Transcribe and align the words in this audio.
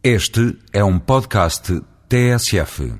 Este 0.00 0.56
é 0.72 0.84
um 0.84 0.96
podcast 0.96 1.82
TSF. 2.08 2.92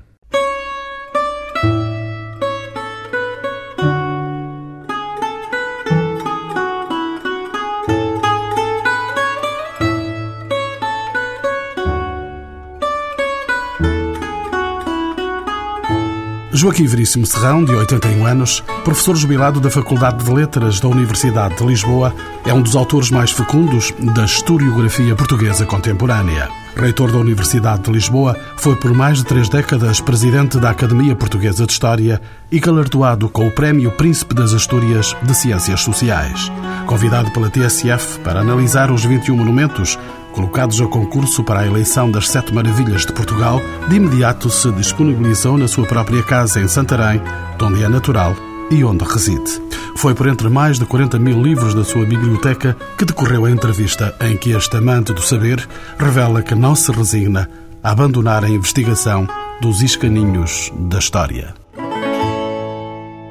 Joaquim 16.51 16.85
Veríssimo 16.85 17.25
Serrão, 17.25 17.63
de 17.63 17.73
81 17.73 18.25
anos, 18.25 18.59
professor 18.83 19.15
jubilado 19.15 19.61
da 19.61 19.69
Faculdade 19.69 20.25
de 20.25 20.29
Letras 20.33 20.81
da 20.81 20.89
Universidade 20.89 21.55
de 21.55 21.65
Lisboa, 21.65 22.13
é 22.45 22.53
um 22.53 22.61
dos 22.61 22.75
autores 22.75 23.09
mais 23.09 23.31
fecundos 23.31 23.93
da 24.13 24.25
historiografia 24.25 25.15
portuguesa 25.15 25.65
contemporânea. 25.65 26.49
Reitor 26.79 27.11
da 27.11 27.17
Universidade 27.17 27.83
de 27.83 27.91
Lisboa, 27.91 28.37
foi 28.57 28.75
por 28.75 28.93
mais 28.93 29.19
de 29.19 29.25
três 29.25 29.49
décadas 29.49 29.99
presidente 29.99 30.57
da 30.59 30.69
Academia 30.69 31.15
Portuguesa 31.15 31.65
de 31.65 31.73
História 31.73 32.21
e 32.51 32.59
galardoado 32.59 33.29
com 33.29 33.47
o 33.47 33.51
Prémio 33.51 33.91
Príncipe 33.91 34.33
das 34.33 34.53
Astúrias 34.53 35.15
de 35.21 35.35
Ciências 35.35 35.81
Sociais. 35.81 36.51
Convidado 36.85 37.31
pela 37.31 37.49
TSF 37.49 38.19
para 38.19 38.39
analisar 38.39 38.91
os 38.91 39.03
21 39.03 39.35
monumentos 39.35 39.97
Colocados 40.33 40.79
a 40.79 40.87
concurso 40.87 41.43
para 41.43 41.61
a 41.61 41.67
eleição 41.67 42.09
das 42.09 42.29
Sete 42.29 42.53
Maravilhas 42.53 43.05
de 43.05 43.11
Portugal, 43.11 43.61
de 43.89 43.95
imediato 43.95 44.49
se 44.49 44.71
disponibilizou 44.71 45.57
na 45.57 45.67
sua 45.67 45.85
própria 45.85 46.23
casa 46.23 46.61
em 46.61 46.67
Santarém, 46.67 47.21
onde 47.61 47.83
é 47.83 47.89
natural 47.89 48.35
e 48.71 48.83
onde 48.83 49.03
reside. 49.03 49.61
Foi 49.95 50.13
por 50.13 50.27
entre 50.27 50.49
mais 50.49 50.79
de 50.79 50.85
40 50.85 51.17
mil 51.19 51.41
livros 51.41 51.73
da 51.73 51.83
sua 51.83 52.05
biblioteca 52.05 52.75
que 52.97 53.05
decorreu 53.05 53.45
a 53.45 53.51
entrevista 53.51 54.15
em 54.21 54.37
que 54.37 54.51
este 54.51 54.77
amante 54.77 55.13
do 55.13 55.21
saber 55.21 55.67
revela 55.97 56.41
que 56.41 56.55
não 56.55 56.75
se 56.75 56.91
resigna 56.91 57.49
a 57.83 57.91
abandonar 57.91 58.43
a 58.43 58.49
investigação 58.49 59.27
dos 59.61 59.81
escaninhos 59.81 60.71
da 60.89 60.99
história. 60.99 61.53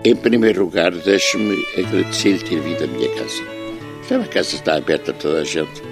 Em 0.04 0.16
primeiro 0.16 0.64
lugar, 0.64 0.92
deixe-me 0.92 1.64
agradecer-lhe 1.76 2.38
ter 2.38 2.60
vindo 2.60 2.84
à 2.84 2.86
minha 2.86 3.08
casa. 3.14 4.22
A 4.22 4.26
casa 4.26 4.54
está 4.54 4.76
aberta 4.76 5.10
a 5.10 5.14
toda 5.14 5.40
a 5.40 5.44
gente 5.44 5.82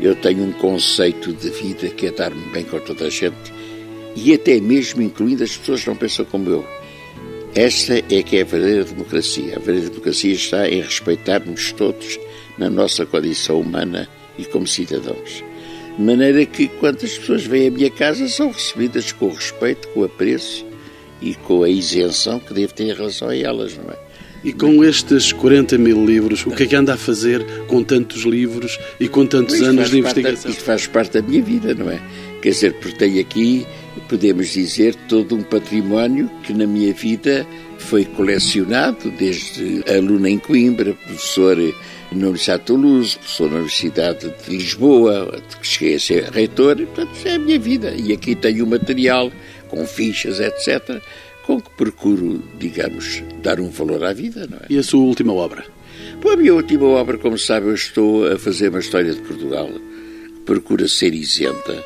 eu 0.00 0.14
tenho 0.14 0.44
um 0.44 0.52
conceito 0.52 1.32
de 1.32 1.50
vida 1.50 1.88
que 1.88 2.06
é 2.06 2.12
dar-me 2.12 2.40
bem 2.52 2.64
com 2.64 2.78
toda 2.78 3.06
a 3.06 3.10
gente 3.10 3.52
e 4.14 4.32
até 4.32 4.60
mesmo 4.60 5.02
incluindo 5.02 5.42
as 5.42 5.56
pessoas 5.56 5.82
que 5.82 5.88
não 5.88 5.96
pensam 5.96 6.24
como 6.24 6.48
eu. 6.48 6.64
Esta 7.58 7.98
é 8.08 8.22
que 8.22 8.36
é 8.36 8.42
a 8.42 8.44
verdadeira 8.44 8.84
democracia. 8.84 9.56
A 9.56 9.58
verdadeira 9.58 9.90
democracia 9.90 10.32
está 10.32 10.68
em 10.68 10.80
respeitarmos 10.80 11.72
todos 11.72 12.16
na 12.56 12.70
nossa 12.70 13.04
condição 13.04 13.60
humana 13.60 14.08
e 14.38 14.44
como 14.44 14.64
cidadãos. 14.64 15.42
De 15.96 16.00
maneira 16.00 16.46
que, 16.46 16.68
quando 16.68 17.04
as 17.04 17.18
pessoas 17.18 17.44
vêm 17.44 17.66
à 17.66 17.70
minha 17.72 17.90
casa, 17.90 18.28
são 18.28 18.52
recebidas 18.52 19.10
com 19.10 19.28
respeito, 19.30 19.88
com 19.88 20.04
apreço 20.04 20.64
e 21.20 21.34
com 21.34 21.64
a 21.64 21.68
isenção 21.68 22.38
que 22.38 22.54
devo 22.54 22.72
ter 22.72 22.84
em 22.84 22.94
relação 22.94 23.28
a 23.28 23.36
elas, 23.36 23.76
não 23.76 23.90
é? 23.90 23.98
E 24.44 24.52
com 24.52 24.84
estes 24.84 25.32
40 25.32 25.76
mil 25.78 26.06
livros, 26.06 26.46
o 26.46 26.52
que 26.52 26.62
é 26.62 26.66
que 26.66 26.76
anda 26.76 26.94
a 26.94 26.96
fazer 26.96 27.44
com 27.66 27.82
tantos 27.82 28.22
livros 28.22 28.78
e 29.00 29.08
com 29.08 29.26
tantos 29.26 29.60
anos 29.62 29.90
de 29.90 29.98
investigação? 29.98 30.48
isto 30.48 30.62
faz 30.62 30.86
parte 30.86 31.20
da 31.20 31.28
minha 31.28 31.42
vida, 31.42 31.74
não 31.74 31.90
é? 31.90 32.00
Quer 32.42 32.50
dizer, 32.50 32.74
porque 32.74 32.96
tenho 32.96 33.20
aqui, 33.20 33.66
podemos 34.08 34.48
dizer, 34.48 34.94
todo 35.08 35.34
um 35.34 35.42
património 35.42 36.30
que 36.44 36.52
na 36.52 36.66
minha 36.66 36.92
vida 36.92 37.46
foi 37.78 38.04
colecionado, 38.04 39.10
desde 39.10 39.82
aluno 39.90 40.26
em 40.26 40.38
Coimbra, 40.38 40.94
professor 40.94 41.56
na 42.12 42.18
Universidade 42.18 42.60
de 42.60 42.66
Toulouse, 42.66 43.16
professor 43.16 43.50
na 43.50 43.56
Universidade 43.56 44.34
de 44.44 44.56
Lisboa, 44.56 45.40
que 45.60 45.66
cheguei 45.66 45.96
a 45.96 46.00
ser 46.00 46.24
reitor, 46.24 46.80
e, 46.80 46.86
portanto, 46.86 47.10
é 47.24 47.34
a 47.34 47.38
minha 47.38 47.58
vida. 47.58 47.94
E 47.96 48.12
aqui 48.12 48.34
tenho 48.34 48.64
o 48.64 48.68
material 48.68 49.32
com 49.68 49.84
fichas, 49.86 50.40
etc., 50.40 51.02
com 51.44 51.60
que 51.60 51.70
procuro, 51.70 52.42
digamos, 52.58 53.22
dar 53.42 53.58
um 53.58 53.70
valor 53.70 54.04
à 54.04 54.12
vida, 54.12 54.46
não 54.50 54.58
é? 54.58 54.66
E 54.68 54.78
a 54.78 54.82
sua 54.82 55.00
última 55.00 55.32
obra? 55.32 55.64
Bom, 56.20 56.30
a 56.30 56.36
minha 56.36 56.54
última 56.54 56.84
obra, 56.86 57.16
como 57.16 57.38
sabe, 57.38 57.68
eu 57.68 57.74
estou 57.74 58.30
a 58.30 58.38
fazer 58.38 58.68
uma 58.68 58.80
história 58.80 59.12
de 59.12 59.20
Portugal 59.22 59.68
que 59.68 60.40
procura 60.44 60.86
ser 60.86 61.14
isenta. 61.14 61.82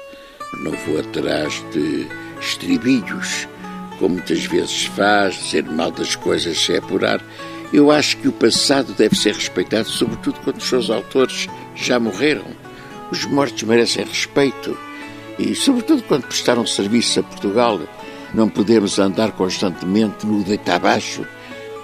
Não 0.60 0.72
vou 0.72 1.00
atrás 1.00 1.64
de 1.72 2.06
estribilhos, 2.40 3.48
como 3.98 4.14
muitas 4.16 4.44
vezes 4.44 4.84
faz, 4.86 5.36
dizer 5.36 5.64
mal 5.64 5.90
das 5.90 6.14
coisas 6.16 6.58
sem 6.58 6.76
apurar. 6.76 7.24
Eu 7.72 7.90
acho 7.90 8.18
que 8.18 8.28
o 8.28 8.32
passado 8.32 8.92
deve 8.92 9.16
ser 9.16 9.34
respeitado, 9.34 9.88
sobretudo 9.88 10.40
quando 10.40 10.58
os 10.58 10.68
seus 10.68 10.90
autores 10.90 11.48
já 11.74 11.98
morreram. 11.98 12.44
Os 13.10 13.24
mortos 13.24 13.62
merecem 13.62 14.04
respeito. 14.04 14.76
E, 15.38 15.54
sobretudo, 15.54 16.02
quando 16.02 16.26
prestaram 16.26 16.66
serviço 16.66 17.20
a 17.20 17.22
Portugal, 17.22 17.80
não 18.34 18.48
podemos 18.48 18.98
andar 18.98 19.32
constantemente 19.32 20.26
no 20.26 20.42
deito 20.42 20.70
abaixo 20.70 21.26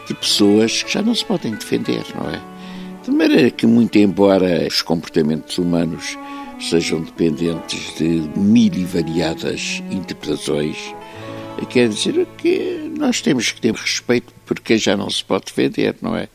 de 0.06 0.14
pessoas 0.14 0.82
que 0.82 0.92
já 0.92 1.02
não 1.02 1.14
se 1.14 1.24
podem 1.24 1.54
defender, 1.54 2.04
não 2.14 2.30
é? 2.30 2.40
De 3.04 3.10
maneira 3.10 3.50
que, 3.50 3.66
muito 3.66 3.96
embora 3.96 4.66
os 4.66 4.82
comportamentos 4.82 5.56
humanos 5.58 6.18
sejam 6.60 7.02
dependentes 7.02 7.94
de 7.96 8.04
mil 8.38 8.72
e 8.74 8.84
variadas 8.84 9.82
interpretações, 9.90 10.76
quer 11.70 11.88
dizer 11.88 12.26
que 12.38 12.90
nós 12.96 13.20
temos 13.20 13.50
que 13.50 13.60
ter 13.60 13.74
respeito 13.74 14.32
por 14.46 14.60
quem 14.60 14.78
já 14.78 14.96
não 14.96 15.10
se 15.10 15.24
pode 15.24 15.46
defender, 15.46 15.96
não 16.00 16.16
é? 16.16 16.28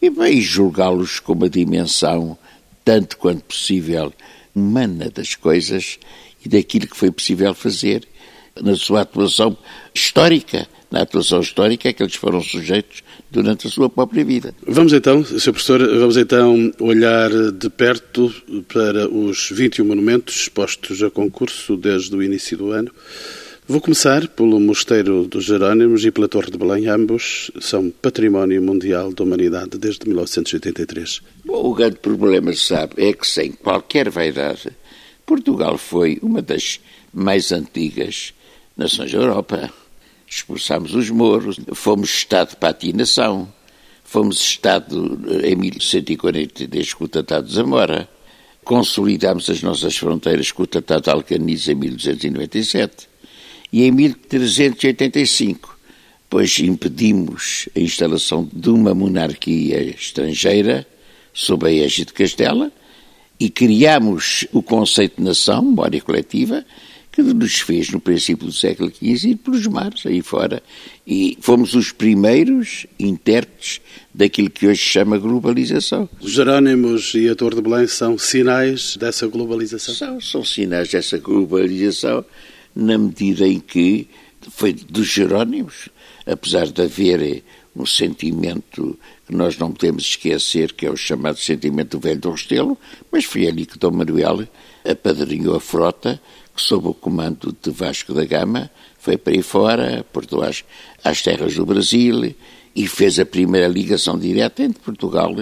E 0.00 0.10
bem 0.10 0.40
julgá-los 0.40 1.20
com 1.20 1.32
uma 1.32 1.48
dimensão, 1.48 2.36
tanto 2.84 3.16
quanto 3.16 3.44
possível, 3.44 4.12
humana 4.54 5.10
das 5.10 5.34
coisas 5.34 5.98
e 6.44 6.48
daquilo 6.48 6.86
que 6.86 6.96
foi 6.96 7.10
possível 7.10 7.54
fazer 7.54 8.06
na 8.60 8.76
sua 8.76 9.02
atuação 9.02 9.56
histórica, 9.92 10.68
na 10.90 11.02
atuação 11.02 11.40
histórica 11.40 11.92
que 11.92 12.02
eles 12.02 12.14
foram 12.14 12.42
sujeitos 12.42 13.02
durante 13.34 13.66
a 13.66 13.70
sua 13.70 13.90
própria 13.90 14.24
vida. 14.24 14.54
Vamos 14.66 14.92
então, 14.92 15.24
Sr. 15.24 15.52
Professor, 15.52 15.80
vamos 15.98 16.16
então 16.16 16.72
olhar 16.78 17.30
de 17.52 17.68
perto 17.68 18.32
para 18.72 19.08
os 19.08 19.50
21 19.50 19.84
monumentos 19.84 20.36
expostos 20.36 21.02
a 21.02 21.10
concurso 21.10 21.76
desde 21.76 22.14
o 22.14 22.22
início 22.22 22.56
do 22.56 22.70
ano. 22.70 22.90
Vou 23.66 23.80
começar 23.80 24.28
pelo 24.28 24.60
Mosteiro 24.60 25.26
dos 25.26 25.46
Jerónimos 25.46 26.04
e 26.04 26.10
pela 26.10 26.28
Torre 26.28 26.50
de 26.50 26.58
Belém. 26.58 26.86
Ambos 26.86 27.50
são 27.60 27.90
património 27.90 28.62
mundial 28.62 29.12
da 29.12 29.24
humanidade 29.24 29.78
desde 29.78 30.06
1983. 30.06 31.22
Bom, 31.44 31.70
o 31.70 31.74
grande 31.74 31.96
problema, 31.96 32.52
sabe, 32.54 32.92
é 32.98 33.12
que 33.12 33.26
sem 33.26 33.52
qualquer 33.52 34.10
vaidade, 34.10 34.68
Portugal 35.26 35.76
foi 35.76 36.18
uma 36.22 36.42
das 36.42 36.78
mais 37.12 37.50
antigas 37.52 38.34
nações 38.76 39.10
da 39.10 39.18
Europa. 39.18 39.72
Expulsámos 40.34 40.96
os 40.96 41.10
mouros, 41.10 41.60
fomos 41.74 42.10
Estado 42.10 42.50
de 42.50 42.56
patinação, 42.56 43.48
fomos 44.02 44.40
Estado 44.40 45.16
eh, 45.28 45.50
em 45.52 45.54
1142 45.54 46.92
com 46.92 47.04
o 47.04 47.08
Tratado 47.08 47.46
de 47.46 47.54
Zamora, 47.54 48.08
consolidámos 48.64 49.48
as 49.48 49.62
nossas 49.62 49.96
fronteiras 49.96 50.50
com 50.50 50.64
o 50.64 50.66
Tratado 50.66 51.02
de 51.02 51.10
Alcaniz 51.10 51.68
em 51.68 51.76
1297 51.76 53.08
e 53.72 53.84
em 53.84 53.92
1385, 53.92 55.78
pois 56.28 56.58
impedimos 56.58 57.68
a 57.76 57.78
instalação 57.78 58.48
de 58.52 58.70
uma 58.70 58.92
monarquia 58.92 59.84
estrangeira 59.84 60.84
sob 61.32 61.64
a 61.68 61.72
égide 61.72 62.06
de 62.06 62.12
Castela 62.12 62.72
e 63.38 63.48
criamos 63.48 64.48
o 64.52 64.60
conceito 64.64 65.18
de 65.18 65.22
nação, 65.22 65.62
memória 65.62 66.00
coletiva, 66.00 66.66
que 67.14 67.22
nos 67.22 67.60
fez 67.60 67.90
no 67.90 68.00
princípio 68.00 68.46
do 68.46 68.52
século 68.52 68.90
XV 68.90 69.28
ir 69.28 69.36
pelos 69.36 69.64
mares 69.68 70.04
aí 70.04 70.20
fora. 70.20 70.60
E 71.06 71.38
fomos 71.40 71.74
os 71.74 71.92
primeiros 71.92 72.86
intérpretes 72.98 73.80
daquilo 74.12 74.50
que 74.50 74.66
hoje 74.66 74.80
se 74.80 74.88
chama 74.88 75.16
globalização. 75.16 76.08
Os 76.20 76.32
Jerónimos 76.32 77.14
e 77.14 77.28
a 77.28 77.36
Torre 77.36 77.54
de 77.54 77.62
Belém 77.62 77.86
são 77.86 78.18
sinais 78.18 78.96
dessa 78.96 79.28
globalização? 79.28 79.94
São, 79.94 80.20
são 80.20 80.44
sinais 80.44 80.90
dessa 80.90 81.16
globalização 81.18 82.24
na 82.74 82.98
medida 82.98 83.46
em 83.46 83.60
que 83.60 84.08
foi 84.50 84.72
dos 84.72 85.06
Jerónimos, 85.06 85.88
apesar 86.26 86.66
de 86.66 86.82
haver 86.82 87.44
um 87.76 87.86
sentimento 87.86 88.98
que 89.24 89.34
nós 89.34 89.56
não 89.56 89.70
podemos 89.70 90.02
esquecer, 90.02 90.72
que 90.72 90.84
é 90.84 90.90
o 90.90 90.96
chamado 90.96 91.38
sentimento 91.38 91.96
do 91.96 92.00
velho 92.00 92.20
do 92.20 92.30
Restelo, 92.32 92.76
mas 93.10 93.24
foi 93.24 93.46
ali 93.46 93.66
que 93.66 93.78
Dom 93.78 93.92
Manuel 93.92 94.46
apadrinhou 94.84 95.56
a 95.56 95.60
frota 95.60 96.20
sob 96.56 96.88
o 96.88 96.94
comando 96.94 97.54
de 97.62 97.70
Vasco 97.70 98.12
da 98.14 98.24
Gama 98.24 98.70
foi 98.98 99.16
para 99.16 99.32
aí 99.34 99.42
fora, 99.42 100.04
portou 100.12 100.42
às, 100.42 101.22
terras 101.22 101.54
do 101.54 101.66
Brasil 101.66 102.34
e 102.74 102.86
fez 102.86 103.18
a 103.18 103.26
primeira 103.26 103.68
ligação 103.68 104.18
direta 104.18 104.62
entre 104.62 104.80
Portugal 104.82 105.34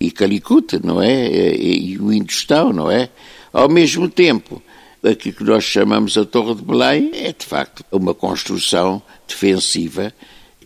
e 0.00 0.10
Calicuta, 0.10 0.80
não 0.82 1.00
é? 1.02 1.28
E, 1.28 1.92
e 1.92 1.98
o 1.98 2.12
Indostão, 2.12 2.72
não 2.72 2.90
é? 2.90 3.10
Ao 3.52 3.68
mesmo 3.68 4.08
tempo, 4.08 4.62
aquilo 5.02 5.36
que 5.36 5.44
nós 5.44 5.64
chamamos 5.64 6.16
a 6.16 6.24
Torre 6.24 6.54
de 6.54 6.62
Belém 6.62 7.10
é, 7.12 7.32
de 7.32 7.44
facto, 7.44 7.84
uma 7.92 8.14
construção 8.14 9.02
defensiva 9.28 10.12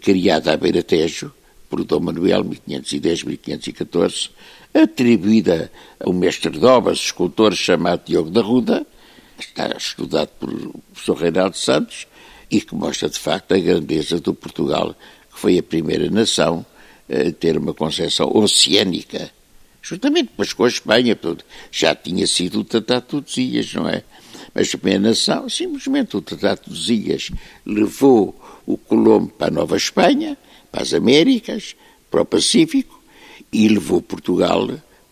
criada 0.00 0.52
à 0.52 0.56
beira-tejo 0.56 1.32
por 1.68 1.84
Dom 1.84 2.00
Manuel, 2.00 2.44
1510-1514, 2.44 4.30
atribuída 4.72 5.70
a 6.00 6.08
um 6.08 6.14
mestre 6.14 6.50
de 6.50 6.64
obras, 6.64 6.98
escultor 6.98 7.54
chamado 7.54 8.02
Diogo 8.06 8.30
da 8.30 8.40
Ruda, 8.40 8.86
está 9.40 9.74
estudado 9.76 10.30
por 10.38 10.50
professor 10.92 11.16
Reinaldo 11.16 11.56
Santos 11.56 12.06
e 12.50 12.60
que 12.60 12.74
mostra 12.74 13.08
de 13.08 13.18
facto 13.18 13.52
a 13.52 13.58
grandeza 13.58 14.20
do 14.20 14.34
Portugal, 14.34 14.94
que 15.32 15.38
foi 15.38 15.58
a 15.58 15.62
primeira 15.62 16.10
nação 16.10 16.64
a 17.08 17.32
ter 17.32 17.56
uma 17.56 17.74
concepção 17.74 18.30
oceânica. 18.34 19.30
Justamente 19.80 20.28
depois 20.28 20.52
com 20.52 20.64
a 20.64 20.68
Espanha, 20.68 21.16
portanto, 21.16 21.44
já 21.70 21.94
tinha 21.94 22.26
sido 22.26 22.60
o 22.60 22.64
Tratado 22.64 23.22
de 23.22 23.40
Ilhas, 23.40 23.72
não 23.74 23.88
é? 23.88 24.02
Mas 24.54 24.74
a 24.74 24.78
primeira 24.78 25.08
nação, 25.08 25.48
simplesmente 25.48 26.16
o 26.16 26.22
Tratado 26.22 26.70
de 26.70 26.92
Ilhas 26.92 27.30
levou 27.64 28.38
o 28.66 28.76
Colombo 28.76 29.28
para 29.28 29.48
a 29.48 29.50
Nova 29.50 29.76
Espanha, 29.76 30.36
para 30.70 30.82
as 30.82 30.92
Américas, 30.92 31.74
para 32.10 32.22
o 32.22 32.24
Pacífico, 32.24 33.02
e 33.52 33.68
levou 33.68 34.02
Portugal 34.02 34.68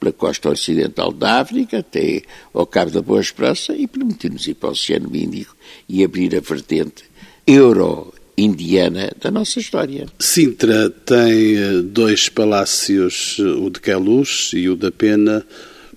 pela 0.07 0.13
costa 0.13 0.51
ocidental 0.51 1.13
da 1.13 1.41
África 1.41 1.79
até 1.79 2.23
ao 2.53 2.67
Cabo 2.67 2.91
da 2.91 3.03
Boa 3.03 3.21
Esperança 3.21 3.75
e 3.75 3.87
permitiu-nos 3.87 4.47
ir 4.47 4.55
para 4.55 4.69
o 4.69 4.73
Oceano 4.73 5.15
Índico 5.15 5.57
e 5.89 6.05
abrir 6.05 6.37
a 6.37 6.41
vertente 6.41 7.05
euro-indiana 7.47 9.11
da 9.21 9.31
nossa 9.31 9.59
história. 9.59 10.07
Sintra 10.19 10.91
tem 10.91 11.57
eh, 11.57 11.83
dois 11.83 12.29
palácios, 12.29 13.39
o 13.39 13.71
de 13.71 13.81
Queluz 13.81 14.51
e 14.55 14.69
o 14.69 14.77
da 14.77 14.93
Pena, 14.93 15.45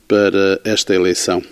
para 0.08 0.60
esta 0.64 0.96
eleição. 0.96 1.44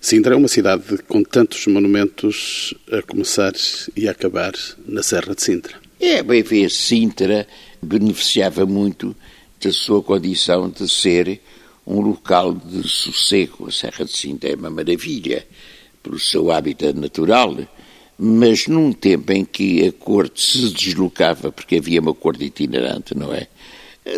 Sintra 0.00 0.34
é 0.34 0.36
uma 0.36 0.48
cidade 0.48 0.98
com 1.08 1.22
tantos 1.22 1.66
monumentos 1.66 2.74
a 2.92 3.00
começar 3.00 3.52
e 3.96 4.06
a 4.06 4.10
acabar 4.10 4.52
na 4.86 5.02
Serra 5.02 5.34
de 5.34 5.42
Sintra. 5.42 5.76
É, 5.98 6.22
bem 6.22 6.42
ver, 6.42 6.70
Sintra 6.70 7.46
beneficiava 7.80 8.66
muito 8.66 9.16
da 9.62 9.72
sua 9.72 10.02
condição 10.02 10.68
de 10.68 10.86
ser 10.86 11.40
um 11.86 12.00
local 12.00 12.52
de 12.52 12.88
sossego. 12.88 13.68
A 13.68 13.72
Serra 13.72 14.04
de 14.04 14.12
Sintra 14.12 14.50
é 14.50 14.54
uma 14.54 14.70
maravilha 14.70 15.46
pelo 16.02 16.18
seu 16.18 16.50
hábitat 16.50 16.98
natural, 16.98 17.56
mas 18.18 18.66
num 18.66 18.92
tempo 18.92 19.32
em 19.32 19.44
que 19.44 19.86
a 19.86 19.92
corte 19.92 20.40
se 20.40 20.70
deslocava, 20.70 21.50
porque 21.50 21.76
havia 21.76 22.00
uma 22.00 22.14
corte 22.14 22.44
itinerante, 22.44 23.16
não 23.16 23.32
é? 23.32 23.48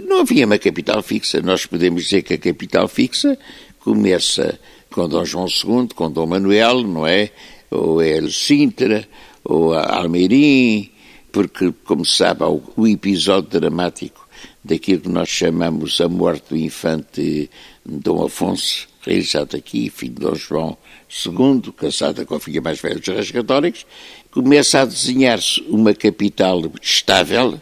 Não 0.04 0.20
havia 0.20 0.46
uma 0.46 0.58
capital 0.58 1.02
fixa. 1.02 1.40
Nós 1.40 1.64
podemos 1.64 2.04
dizer 2.04 2.22
que 2.22 2.34
a 2.34 2.38
capital 2.38 2.88
fixa 2.88 3.38
começa 3.78 4.58
com 4.90 5.08
Dom 5.08 5.24
João 5.24 5.46
II, 5.46 5.88
com 5.94 6.10
Dom 6.10 6.26
Manuel, 6.26 6.82
não 6.82 7.06
é? 7.06 7.30
Ou 7.70 8.02
é 8.02 8.20
Sintra, 8.28 9.06
ou 9.44 9.74
Almeirim, 9.74 10.90
porque, 11.30 11.72
como 11.84 12.04
sabe, 12.04 12.42
o 12.76 12.86
episódio 12.86 13.60
dramático 13.60 14.25
daquilo 14.66 15.02
que 15.02 15.08
nós 15.08 15.28
chamamos 15.28 16.00
a 16.00 16.08
morte 16.08 16.50
do 16.50 16.56
infante 16.56 17.48
Dom 17.84 18.24
Afonso, 18.24 18.88
realizado 19.00 19.56
aqui, 19.56 19.88
filho 19.88 20.14
de 20.14 20.20
Dom 20.20 20.34
João 20.34 20.76
II, 21.08 21.72
casada 21.72 22.24
com 22.24 22.34
a 22.34 22.40
filha 22.40 22.60
mais 22.60 22.80
velha 22.80 22.96
dos 22.96 23.06
reis 23.06 23.30
católicos, 23.30 23.86
começa 24.30 24.80
a 24.80 24.84
desenhar-se 24.84 25.62
uma 25.68 25.94
capital 25.94 26.60
estável 26.82 27.60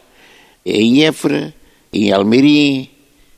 em 0.65 1.05
Évora, 1.05 1.55
em 1.93 2.11
Almeirim, 2.11 2.89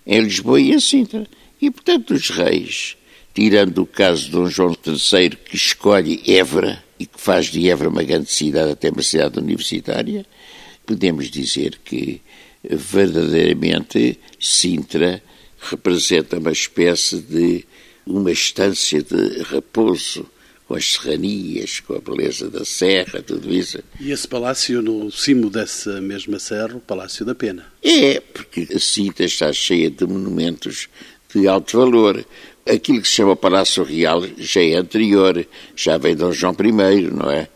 em 0.06 0.20
Lisboa 0.20 0.60
e 0.60 0.72
em 0.72 0.80
Sintra. 0.80 1.26
E, 1.60 1.70
portanto, 1.70 2.14
os 2.14 2.30
reis, 2.30 2.96
tirando 3.34 3.78
o 3.78 3.86
caso 3.86 4.26
de 4.26 4.30
Dom 4.30 4.46
João 4.48 4.76
III, 4.86 5.30
que 5.30 5.56
escolhe 5.56 6.22
Évora 6.24 6.82
e 7.00 7.04
que 7.04 7.20
faz 7.20 7.46
de 7.46 7.68
Évora 7.68 7.90
uma 7.90 8.04
grande 8.04 8.30
cidade, 8.30 8.70
até 8.70 8.90
uma 8.90 9.02
cidade 9.02 9.38
universitária, 9.40 10.24
podemos 10.86 11.28
dizer 11.28 11.80
que 11.84 12.22
verdadeiramente 12.70 14.18
Sintra 14.40 15.22
representa 15.58 16.38
uma 16.38 16.52
espécie 16.52 17.20
de 17.20 17.64
uma 18.06 18.30
estância 18.30 19.02
de 19.02 19.42
repouso 19.42 20.26
com 20.66 20.74
as 20.74 20.94
serranias, 20.94 21.80
com 21.80 21.94
a 21.94 22.00
beleza 22.00 22.50
da 22.50 22.64
serra, 22.64 23.22
tudo 23.22 23.52
isso. 23.54 23.78
E 24.00 24.10
esse 24.10 24.26
palácio 24.26 24.82
no 24.82 25.10
cimo 25.12 25.48
dessa 25.48 26.00
mesma 26.00 26.38
serra, 26.38 26.76
o 26.76 26.80
Palácio 26.80 27.24
da 27.24 27.34
Pena? 27.34 27.66
É, 27.82 28.20
porque 28.20 28.66
a 28.74 28.78
Sintra 28.78 29.26
está 29.26 29.52
cheia 29.52 29.88
de 29.88 30.04
monumentos 30.04 30.88
de 31.32 31.46
alto 31.46 31.78
valor. 31.78 32.24
Aquilo 32.68 33.00
que 33.00 33.06
se 33.06 33.14
chama 33.14 33.36
Palácio 33.36 33.84
Real 33.84 34.24
já 34.38 34.60
é 34.60 34.74
anterior, 34.74 35.46
já 35.76 35.98
vem 35.98 36.16
Dom 36.16 36.32
João 36.32 36.56
I, 36.58 37.02
não 37.12 37.30
é? 37.30 37.48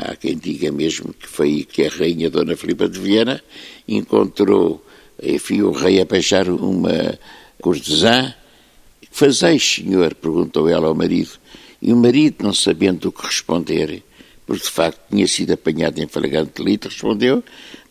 Há 0.00 0.14
quem 0.14 0.36
diga 0.36 0.70
mesmo 0.70 1.12
que 1.12 1.26
foi 1.26 1.64
que 1.64 1.82
a 1.82 1.88
rainha 1.88 2.30
Dona 2.30 2.56
Filipa 2.56 2.88
de 2.88 3.00
Viena 3.00 3.42
encontrou, 3.88 4.84
enfim, 5.20 5.62
o 5.62 5.72
rei 5.72 6.00
a 6.00 6.04
beijar 6.04 6.48
uma 6.48 7.18
cortesã. 7.60 8.32
Fazeis, 9.10 9.74
senhor? 9.74 10.14
perguntou 10.14 10.68
ela 10.68 10.86
ao 10.86 10.94
marido. 10.94 11.32
E 11.82 11.92
o 11.92 11.96
marido, 11.96 12.44
não 12.44 12.54
sabendo 12.54 13.08
o 13.08 13.12
que 13.12 13.26
responder, 13.26 14.04
porque 14.46 14.62
de 14.62 14.70
facto 14.70 15.00
tinha 15.10 15.26
sido 15.26 15.52
apanhado 15.52 15.98
em 16.00 16.06
flagrante 16.06 16.62
delito, 16.62 16.88
respondeu: 16.88 17.42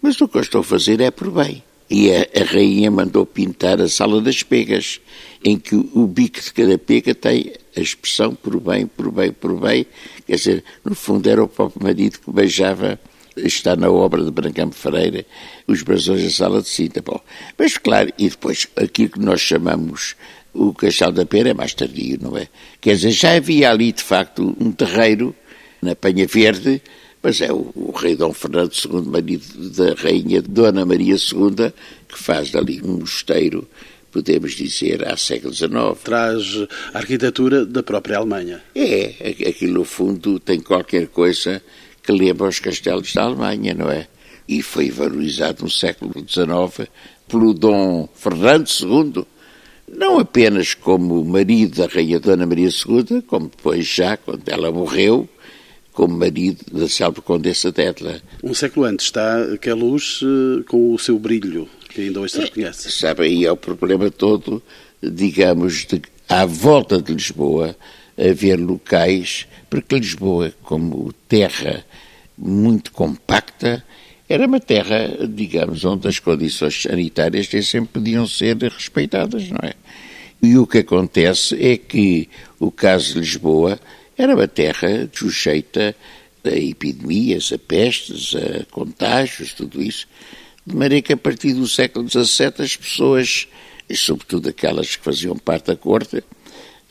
Mas 0.02 0.20
o 0.22 0.30
que 0.30 0.38
eu 0.38 0.42
estou 0.42 0.62
a 0.62 0.64
fazer 0.64 1.02
é 1.02 1.12
por 1.12 1.30
bem. 1.30 1.62
E 1.90 2.10
a, 2.12 2.22
a, 2.22 2.44
rainha 2.46 2.90
mandou 2.90 3.26
pintar 3.26 3.82
a 3.82 3.90
sala 3.90 4.22
das 4.22 4.44
pegas, 4.44 5.02
em 5.44 5.58
que 5.58 5.76
o, 5.76 6.08
bico 6.08 6.42
de 6.42 6.54
cada 6.54 6.78
pega 6.78 7.14
tem 7.14 7.54
a 7.76 7.80
expressão 7.80 8.34
por 8.34 8.60
bem, 8.60 8.88
por 8.88 9.12
bem, 9.12 9.32
por 9.32 9.60
bem. 9.60 9.86
Quer 10.26 10.36
dizer, 10.36 10.64
no 10.84 10.96
fundo 10.96 11.30
era 11.30 11.44
o 11.44 11.48
próprio 11.48 11.84
marido 11.84 12.20
que 12.20 12.32
beijava, 12.32 13.00
está 13.36 13.76
na 13.76 13.90
obra 13.90 14.24
de 14.24 14.32
Brancampo 14.32 14.76
Freire, 14.76 15.26
os 15.68 15.84
brasões 15.84 16.24
da 16.24 16.30
sala 16.30 16.62
de 16.62 16.70
cinta. 16.70 17.02
Bom, 17.02 17.22
mas 17.58 17.78
claro, 17.78 18.12
e 18.18 18.30
depois 18.30 18.68
aquilo 18.76 19.10
que 19.10 19.20
nós 19.20 19.42
chamamos 19.42 20.16
o 20.54 20.74
Castelo 20.74 21.12
da 21.12 21.26
Pera 21.26 21.50
é 21.50 21.54
mais 21.54 21.74
tardio, 21.74 22.18
não 22.22 22.36
é? 22.36 22.48
Quer 22.82 22.96
dizer, 22.96 23.12
já 23.12 23.36
havia 23.36 23.70
ali 23.70 23.92
de 23.92 24.02
facto 24.02 24.56
um 24.60 24.72
terreiro 24.72 25.36
na 25.82 25.96
Penha 25.96 26.26
Verde, 26.26 26.82
mas 27.22 27.42
é 27.42 27.52
o, 27.52 27.72
o, 27.76 27.92
rei 27.92 28.16
Dom 28.16 28.34
Fernando 28.34 28.74
II, 28.74 29.02
marido 29.04 29.70
da 29.72 29.94
rainha 29.94 30.42
Dona 30.42 30.86
Maria 30.86 31.16
II, 31.16 31.72
que 32.08 32.18
faz 32.18 32.52
dali 32.52 32.82
um 32.84 33.00
mosteiro, 33.00 33.68
podemos 34.12 34.54
dizer, 34.54 35.08
há 35.08 35.16
século 35.18 35.54
XIX. 35.54 35.72
Traz 36.04 36.44
a 36.94 36.98
arquitetura 36.98 37.66
da 37.66 37.84
própria 37.84 38.18
Alemanha. 38.18 38.62
É, 38.76 39.14
aquilo 39.48 39.80
no 39.80 39.84
fundo 39.84 40.40
tem 40.40 40.60
qualquer 40.60 41.08
coisa 41.08 41.62
que 42.02 42.12
lembra 42.12 42.48
os 42.48 42.60
castelos 42.60 43.14
da 43.14 43.24
Alemanha, 43.24 43.74
não 43.74 43.90
é? 43.90 44.08
E 44.48 44.62
foi 44.62 44.90
valorizado 44.90 45.64
no 45.64 45.70
século 45.70 46.14
XIX 46.26 46.90
pelo 47.28 47.54
Dom 47.54 48.08
Fernando 48.16 48.68
II, 48.68 49.26
não 49.94 50.20
apenas 50.20 50.74
como 50.74 51.24
marido 51.26 51.78
da 51.78 51.88
rainha 51.88 52.20
Dona 52.20 52.46
Maria 52.46 52.70
II, 52.70 53.22
como 53.24 53.50
depois 53.50 53.86
já, 53.86 54.16
quando 54.16 54.48
ela 54.48 54.72
morreu, 54.72 55.28
como 55.92 56.16
marido 56.16 56.64
da 56.72 56.88
célebre 56.88 57.22
Condessa 57.22 57.72
Detla. 57.72 58.22
Um 58.44 58.54
século 58.54 58.86
antes 58.86 59.08
está 59.08 59.58
Queluz 59.60 60.22
eh, 60.22 60.64
com 60.68 60.94
o 60.94 61.00
seu 61.00 61.18
brilho, 61.18 61.68
que 61.98 62.02
ainda 62.04 62.20
hoje 62.20 62.34
se 62.34 62.42
reconhece. 62.42 62.92
Sabe, 62.92 63.24
aí 63.24 63.44
é 63.44 63.52
o 63.52 63.58
problema 63.58 64.12
todo, 64.12 64.62
digamos, 65.02 65.84
de, 65.86 66.00
à 66.30 66.46
volta 66.46 67.02
de 67.02 67.12
Lisboa, 67.12 67.76
haver 68.16 68.60
locais, 68.60 69.48
porque 69.68 69.98
Lisboa, 69.98 70.54
como 70.62 71.12
terra 71.28 71.84
muito 72.38 72.92
compacta, 72.92 73.84
era 74.30 74.46
uma 74.46 74.60
terra, 74.60 75.28
digamos, 75.28 75.84
onde 75.86 76.08
as 76.08 76.20
condições 76.20 76.84
sanitárias 76.84 77.52
nem 77.52 77.64
sempre 77.64 77.90
podiam 77.94 78.28
ser 78.28 78.58
respeitadas, 78.58 79.50
não 79.50 79.60
é? 79.64 79.74
E 80.40 80.56
o 80.56 80.68
que 80.68 80.80
acontece 80.80 81.56
é 81.60 81.78
que 81.78 82.30
o 82.60 82.70
caso 82.70 83.14
de 83.14 83.22
Lisboa 83.22 83.80
era 84.16 84.36
uma 84.36 84.48
terra 84.48 85.10
sujeita 85.12 85.96
a 86.46 86.50
epidemias, 86.50 87.52
a 87.52 87.58
pestes, 87.58 88.36
a 88.36 88.66
contágios, 88.70 89.54
tudo 89.54 89.82
isso. 89.82 90.08
De 90.68 90.76
maneira 90.76 91.02
que 91.02 91.14
a 91.14 91.18
partir 91.18 91.54
do 91.54 91.66
século 91.66 92.10
XVII 92.10 92.56
as 92.60 92.76
pessoas, 92.76 93.48
e 93.90 93.96
sobretudo 93.96 94.50
aquelas 94.50 94.98
que 94.98 95.04
faziam 95.04 95.38
parte 95.38 95.68
da 95.68 95.78
corte, 95.78 96.22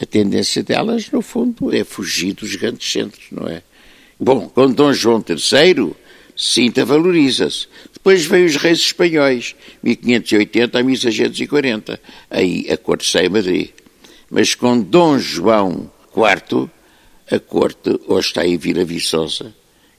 a 0.00 0.06
tendência 0.06 0.62
delas, 0.62 1.10
no 1.10 1.20
fundo, 1.20 1.76
é 1.76 1.84
fugir 1.84 2.32
dos 2.32 2.56
grandes 2.56 2.90
centros, 2.90 3.26
não 3.30 3.46
é? 3.46 3.62
Bom, 4.18 4.48
com 4.48 4.72
Dom 4.72 4.94
João 4.94 5.22
III, 5.28 5.94
Sinta 6.34 6.86
valoriza-se. 6.86 7.66
Depois 7.92 8.24
veio 8.24 8.46
os 8.46 8.56
reis 8.56 8.78
espanhóis, 8.78 9.54
1580 9.82 10.78
a 10.78 10.82
1640. 10.82 12.00
Aí 12.30 12.66
a 12.70 12.78
corte 12.78 13.06
sai 13.10 13.26
a 13.26 13.30
Madrid. 13.30 13.70
Mas 14.30 14.54
com 14.54 14.80
Dom 14.80 15.18
João 15.18 15.90
IV, 16.14 16.70
a 17.30 17.38
corte 17.38 18.00
ou 18.06 18.18
está 18.18 18.46
em 18.46 18.56
Vila 18.56 18.84
Viçosa, 18.86 19.54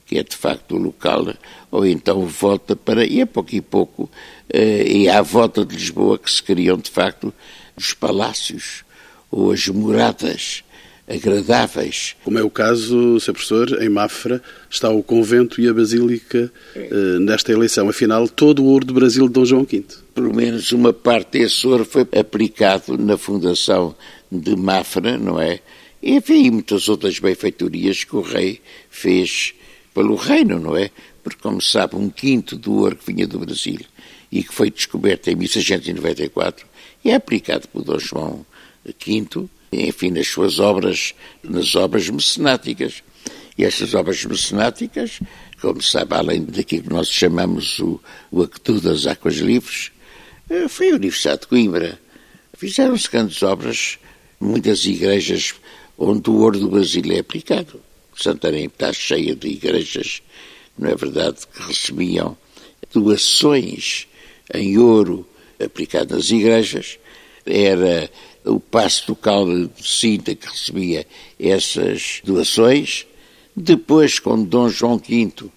que 0.08 0.18
é 0.18 0.24
de 0.24 0.36
facto 0.36 0.76
o 0.76 0.80
local, 0.80 1.34
ou 1.70 1.86
então 1.86 2.26
volta 2.26 2.76
para. 2.76 3.06
E 3.06 3.22
a 3.22 3.28
pouco 3.28 3.54
e 3.54 3.62
pouco, 3.62 4.10
é 4.50 5.10
à 5.10 5.22
volta 5.22 5.66
de 5.66 5.76
Lisboa 5.76 6.18
que 6.18 6.32
se 6.32 6.42
criam 6.42 6.78
de 6.78 6.90
facto 6.90 7.34
os 7.76 7.94
palácios 7.94 8.84
ou 9.30 9.52
as 9.52 9.68
moradas 9.68 10.64
agradáveis. 11.08 12.16
Como 12.24 12.38
é 12.38 12.44
o 12.44 12.50
caso, 12.50 13.20
Sr. 13.20 13.32
Professor, 13.32 13.82
em 13.82 13.90
Mafra 13.90 14.42
está 14.70 14.90
o 14.90 15.02
convento 15.02 15.62
e 15.62 15.68
a 15.70 15.74
basílica 15.74 16.52
eh, 16.76 17.20
nesta 17.20 17.52
eleição. 17.52 17.88
Afinal, 17.88 18.28
todo 18.28 18.62
o 18.62 18.66
ouro 18.66 18.86
do 18.86 18.94
Brasil 18.94 19.28
de 19.28 19.34
Dom 19.34 19.46
João 19.46 19.64
V. 19.64 19.86
Pelo 20.14 20.36
menos 20.36 20.72
uma 20.74 20.92
parte 20.92 21.40
desse 21.40 21.66
ouro 21.66 21.86
foi 21.86 22.02
aplicado 22.02 22.98
na 22.98 23.18
fundação 23.18 23.96
de 24.30 24.56
Mafra, 24.56 25.18
não 25.18 25.40
é? 25.40 25.62
Enfim, 26.04 26.52
muitas 26.52 26.90
outras 26.90 27.20
benfeitorias 27.20 28.04
que 28.04 28.16
o 28.16 28.22
rei 28.22 28.62
fez 28.90 29.54
pelo 29.98 30.14
reino, 30.14 30.60
não 30.60 30.78
é? 30.78 30.92
Porque, 31.24 31.42
como 31.42 31.60
sabe, 31.60 31.96
um 31.96 32.08
quinto 32.08 32.56
do 32.56 32.72
ouro 32.72 32.96
que 32.96 33.12
vinha 33.12 33.26
do 33.26 33.40
Brasil 33.40 33.80
e 34.32 34.44
que 34.44 34.54
foi 34.54 34.70
descoberto 34.70 35.28
em 35.28 35.36
1694 35.36 36.68
é 37.04 37.16
aplicado 37.16 37.68
por 37.70 37.84
Dom 37.84 37.98
João 37.98 38.46
V, 38.86 39.50
enfim, 39.72 40.12
nas 40.12 40.28
suas 40.28 40.60
obras, 40.60 41.16
nas 41.42 41.74
obras 41.74 42.08
mecenáticas. 42.12 43.02
E 43.58 43.66
estas 43.66 43.96
obras 43.96 44.24
mecenáticas, 44.24 45.20
como 45.60 45.82
sabe, 45.82 46.14
além 46.14 46.44
daquilo 46.44 46.84
que 46.84 46.94
nós 46.94 47.08
chamamos 47.08 47.80
o, 47.80 48.00
o 48.32 48.46
das 48.80 49.08
Águas 49.08 49.38
Livres, 49.38 49.92
eh, 50.48 50.68
foi 50.68 50.92
a 50.92 50.96
Universidade 50.96 51.42
de 51.42 51.48
Coimbra. 51.48 52.00
Fizeram-se 52.56 53.10
grandes 53.10 53.42
obras, 53.42 53.98
muitas 54.40 54.86
igrejas 54.86 55.56
onde 55.98 56.30
o 56.30 56.36
ouro 56.36 56.60
do 56.60 56.70
Brasil 56.70 57.04
é 57.10 57.18
aplicado. 57.18 57.87
Santarém 58.18 58.66
está 58.66 58.92
cheia 58.92 59.36
de 59.36 59.48
igrejas, 59.48 60.22
não 60.78 60.90
é 60.90 60.96
verdade, 60.96 61.38
que 61.54 61.62
recebiam 61.64 62.38
doações 62.94 64.08
em 64.54 64.78
ouro 64.78 65.28
aplicado 65.64 66.16
nas 66.16 66.30
igrejas. 66.32 66.98
Era 67.46 68.10
o 68.46 68.60
passo 68.60 69.06
local 69.10 69.46
de 69.46 69.88
Sinta 69.88 70.36
que 70.36 70.48
recebia 70.48 71.06
essas 71.40 72.22
doações. 72.24 73.06
Depois, 73.56 74.20
com 74.20 74.44
Dom 74.44 74.70
João 74.70 74.98
V, 74.98 75.50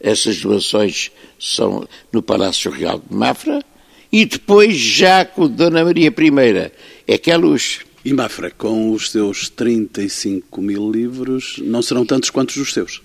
essas 0.00 0.40
doações 0.40 1.10
são 1.38 1.88
no 2.12 2.22
Palácio 2.22 2.70
Real 2.70 2.98
de 2.98 3.14
Mafra. 3.14 3.62
E 4.10 4.24
depois, 4.24 4.76
já 4.76 5.24
com 5.24 5.48
Dona 5.48 5.84
Maria 5.84 6.08
I, 6.08 6.72
é 7.06 7.18
que 7.18 7.30
é 7.30 7.36
luz. 7.36 7.80
E 8.08 8.12
Mafra, 8.14 8.50
com 8.50 8.92
os 8.92 9.10
seus 9.10 9.50
35 9.50 10.62
mil 10.62 10.90
livros, 10.90 11.56
não 11.62 11.82
serão 11.82 12.06
tantos 12.06 12.30
quanto 12.30 12.58
os 12.58 12.72
seus? 12.72 13.02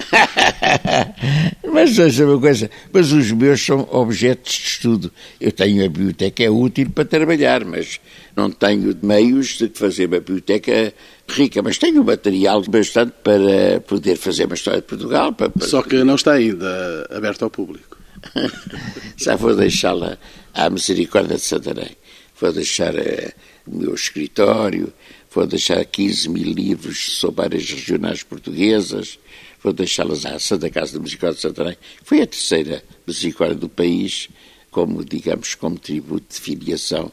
mas 1.70 1.94
veja 1.94 2.24
uma 2.24 2.40
coisa, 2.40 2.70
mas 2.90 3.12
os 3.12 3.32
meus 3.32 3.60
são 3.60 3.86
objetos 3.92 4.54
de 4.54 4.66
estudo. 4.66 5.12
Eu 5.38 5.52
tenho 5.52 5.84
a 5.84 5.88
biblioteca, 5.90 6.42
é 6.42 6.48
útil 6.48 6.88
para 6.88 7.04
trabalhar, 7.04 7.66
mas 7.66 8.00
não 8.34 8.50
tenho 8.50 8.96
meios 9.02 9.58
de 9.58 9.68
fazer 9.74 10.06
uma 10.06 10.20
biblioteca 10.20 10.94
rica, 11.28 11.60
mas 11.60 11.76
tenho 11.76 12.02
material 12.02 12.62
bastante 12.62 13.12
para 13.22 13.78
poder 13.86 14.16
fazer 14.16 14.46
uma 14.46 14.54
história 14.54 14.80
de 14.80 14.86
Portugal. 14.86 15.34
Para, 15.34 15.50
para... 15.50 15.68
Só 15.68 15.82
que 15.82 16.02
não 16.02 16.14
está 16.14 16.32
ainda 16.32 17.06
aberto 17.10 17.42
ao 17.42 17.50
público. 17.50 17.98
Já 19.22 19.36
vou 19.36 19.54
deixá-la 19.54 20.16
à 20.54 20.70
misericórdia 20.70 21.36
de 21.36 21.42
Santarém. 21.42 21.94
Vou 22.40 22.52
deixar 22.54 22.94
uh, 22.94 23.32
o 23.66 23.76
meu 23.76 23.94
escritório, 23.94 24.92
vou 25.30 25.46
deixar 25.46 25.84
15 25.84 26.28
mil 26.28 26.52
livros 26.52 27.18
sobre 27.18 27.44
áreas 27.44 27.70
regionais 27.70 28.22
portuguesas, 28.22 29.18
vou 29.62 29.72
deixá-las 29.72 30.24
à 30.24 30.38
Santa 30.38 30.70
Casa 30.70 30.94
da 30.94 31.00
Misericórdia 31.00 31.36
de 31.36 31.42
Santarém. 31.42 31.76
Foi 32.02 32.22
a 32.22 32.26
terceira 32.26 32.82
misericórdia 33.06 33.56
do 33.56 33.68
país, 33.68 34.28
como, 34.70 35.04
digamos, 35.04 35.54
como 35.54 35.78
tributo 35.78 36.26
de 36.34 36.40
filiação, 36.40 37.10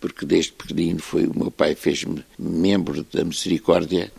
porque 0.00 0.26
desde 0.26 0.52
pequenino 0.52 0.98
foi, 0.98 1.26
o 1.26 1.38
meu 1.38 1.50
pai 1.50 1.74
fez-me 1.74 2.24
membro 2.38 3.06
da 3.12 3.24
Misericórdia 3.24 4.12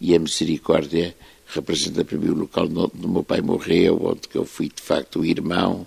e 0.00 0.14
a 0.14 0.18
Misericórdia 0.18 1.14
representa 1.46 2.04
para 2.04 2.16
mim 2.16 2.30
o 2.30 2.34
local 2.34 2.66
onde 2.66 3.04
o 3.04 3.08
meu 3.08 3.22
pai 3.22 3.40
morreu, 3.40 4.00
onde 4.02 4.22
eu 4.34 4.44
fui 4.44 4.68
de 4.68 4.80
facto 4.80 5.20
o 5.20 5.24
irmão 5.24 5.86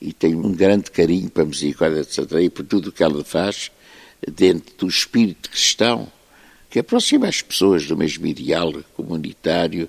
e 0.00 0.12
tenho 0.12 0.38
um 0.38 0.52
grande 0.52 0.90
carinho 0.90 1.28
para 1.28 1.42
a 1.42 1.46
Misericórdia 1.46 2.04
de 2.04 2.14
Santarém 2.14 2.46
e 2.46 2.50
por 2.50 2.64
tudo 2.64 2.88
o 2.88 2.92
que 2.92 3.02
ela 3.02 3.22
faz 3.22 3.70
dentro 4.28 4.74
do 4.76 4.88
espírito 4.88 5.50
cristão 5.50 6.10
que 6.68 6.78
aproxima 6.78 7.26
as 7.26 7.42
pessoas 7.42 7.86
do 7.86 7.96
mesmo 7.96 8.26
ideal 8.26 8.72
comunitário 8.94 9.88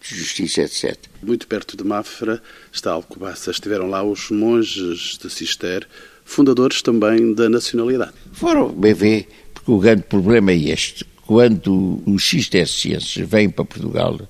de 0.00 0.14
justiça, 0.14 0.62
etc. 0.62 0.96
Muito 1.22 1.46
perto 1.46 1.76
de 1.76 1.82
Mafra 1.82 2.42
está 2.72 2.92
Alcobaça. 2.92 3.50
Estiveram 3.50 3.88
lá 3.88 4.02
os 4.02 4.30
monges 4.30 5.18
de 5.20 5.30
Cister, 5.30 5.88
fundadores 6.24 6.82
também 6.82 7.32
da 7.34 7.48
nacionalidade. 7.48 8.12
Foram, 8.32 8.68
bem 8.68 9.26
porque 9.54 9.70
o 9.70 9.78
grande 9.78 10.02
problema 10.02 10.52
é 10.52 10.56
este. 10.56 11.04
Quando 11.26 12.02
os 12.06 12.28
cistercienses 12.28 13.16
vêm 13.26 13.50
para 13.50 13.64
Portugal, 13.64 14.20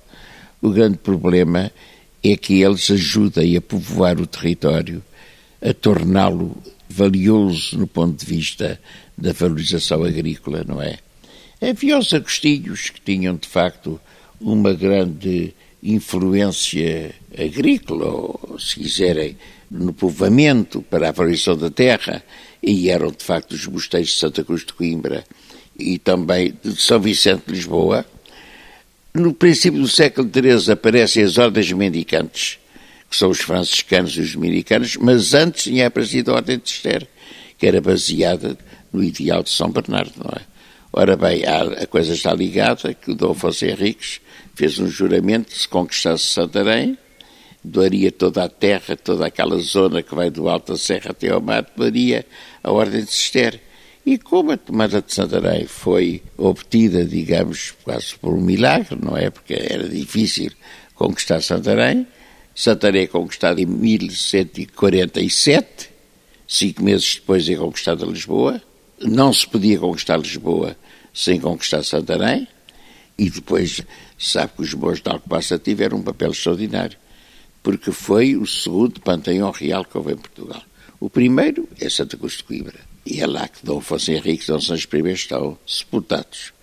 o 0.61 0.69
grande 0.69 0.97
problema 0.97 1.71
é 2.23 2.35
que 2.35 2.61
eles 2.61 2.89
ajudem 2.91 3.55
a 3.55 3.61
povoar 3.61 4.19
o 4.19 4.27
território, 4.27 5.01
a 5.61 5.73
torná-lo 5.73 6.57
valioso 6.89 7.77
no 7.77 7.87
ponto 7.87 8.17
de 8.17 8.25
vista 8.25 8.79
da 9.19 9.33
valorização 9.33 10.03
agrícola, 10.03 10.63
não 10.67 10.81
é? 10.81 10.97
Havia 11.61 11.97
os 11.97 12.13
agostinhos 12.13 12.89
que 12.89 13.01
tinham, 13.01 13.35
de 13.35 13.47
facto, 13.47 13.99
uma 14.39 14.73
grande 14.73 15.53
influência 15.83 17.13
agrícola, 17.37 18.05
ou, 18.05 18.57
se 18.57 18.75
quiserem, 18.75 19.37
no 19.69 19.93
povoamento, 19.93 20.81
para 20.81 21.09
a 21.09 21.11
valorização 21.11 21.57
da 21.57 21.69
terra, 21.69 22.23
e 22.63 22.89
eram, 22.89 23.11
de 23.11 23.23
facto, 23.23 23.51
os 23.51 23.67
mosteiros 23.67 24.09
de 24.09 24.15
Santa 24.15 24.43
Cruz 24.43 24.65
de 24.65 24.73
Coimbra 24.73 25.23
e 25.77 25.97
também 25.97 26.53
de 26.63 26.75
São 26.81 26.99
Vicente 26.99 27.43
de 27.47 27.53
Lisboa. 27.53 28.05
No 29.13 29.33
princípio 29.33 29.81
do 29.81 29.87
século 29.87 30.29
XIII 30.29 30.73
aparecem 30.73 31.23
as 31.23 31.37
ordens 31.37 31.71
mendicantes, 31.71 32.59
que 33.09 33.15
são 33.15 33.29
os 33.29 33.39
franciscanos 33.39 34.15
e 34.17 34.21
os 34.21 34.33
dominicanos, 34.33 34.97
mas 34.97 35.33
antes 35.33 35.63
tinha 35.63 35.87
aparecido 35.87 36.31
a 36.31 36.35
Ordem 36.35 36.57
de 36.57 36.69
Esther, 36.69 37.07
que 37.57 37.65
era 37.65 37.81
baseada 37.81 38.57
no 38.91 39.03
ideal 39.03 39.43
de 39.43 39.49
São 39.49 39.71
Bernardo, 39.71 40.13
não 40.17 40.31
é? 40.35 40.41
Ora 40.91 41.15
bem, 41.15 41.43
a, 41.45 41.85
coisa 41.85 42.13
está 42.13 42.33
ligada, 42.33 42.95
que 42.95 43.11
o 43.11 43.15
Dom 43.15 43.29
Afonso 43.31 43.63
Henriques 43.63 44.19
fez 44.55 44.79
um 44.79 44.87
juramento, 44.87 45.55
se 45.55 45.67
conquistasse 45.67 46.25
Santarém, 46.25 46.97
doaria 47.63 48.11
toda 48.11 48.43
a 48.43 48.49
terra, 48.49 48.97
toda 48.97 49.27
aquela 49.27 49.59
zona 49.59 50.01
que 50.01 50.15
vai 50.15 50.31
do 50.31 50.49
Alto 50.49 50.71
da 50.71 50.79
Serra 50.79 51.11
até 51.11 51.29
ao 51.29 51.41
mar, 51.41 51.63
doaria 51.75 52.25
a 52.63 52.71
Ordem 52.71 53.03
de 53.03 53.11
Cister. 53.11 53.61
E 54.03 54.17
como 54.17 54.51
a 54.51 54.57
tomada 54.57 54.99
de 55.01 55.13
Santarém 55.13 55.67
foi 55.67 56.23
obtida, 56.35 57.05
digamos, 57.05 57.75
quase 57.83 58.15
por 58.15 58.33
um 58.33 58.41
milagre, 58.41 58.97
não 58.99 59.15
é? 59.15 59.29
Porque 59.29 59.53
era 59.53 59.87
difícil 59.87 60.51
conquistar 60.95 61.41
Santarém. 61.41 62.07
Santarém 62.55 63.03
é 63.03 63.07
conquistado 63.07 63.59
em 63.59 63.67
1147, 63.67 65.91
cinco 66.47 66.83
meses 66.83 67.13
depois 67.15 67.47
é 67.47 67.55
conquistada 67.55 68.05
Lisboa 68.05 68.59
não 69.01 69.31
se 69.31 69.47
podia 69.47 69.79
conquistar 69.79 70.17
Lisboa 70.17 70.75
sem 71.13 71.39
conquistar 71.39 71.83
Santarém, 71.83 72.47
e 73.17 73.29
depois 73.29 73.81
sabe 74.17 74.53
que 74.55 74.61
os 74.61 74.73
bons 74.73 75.01
de 75.01 75.09
Alcobaça 75.09 75.57
tiveram 75.57 75.97
um 75.97 76.01
papel 76.01 76.31
extraordinário, 76.31 76.97
porque 77.61 77.91
foi 77.91 78.35
o 78.35 78.45
segundo 78.45 79.01
panteão 79.01 79.51
real 79.51 79.83
que 79.83 79.97
houve 79.97 80.13
em 80.13 80.17
Portugal. 80.17 80.63
O 80.99 81.09
primeiro 81.09 81.67
é 81.79 81.89
Santa 81.89 82.17
Cruz 82.17 82.37
de 82.37 82.43
Coimbra, 82.43 82.79
e 83.05 83.21
é 83.21 83.27
lá 83.27 83.47
que 83.47 83.65
Dom 83.65 83.79
Afonso 83.79 84.11
Henrique 84.11 84.43
e 84.43 84.47
Dom 84.47 84.61
Santos 84.61 84.87
I 84.93 85.11
estão 85.11 85.57
sepultados. 85.65 86.53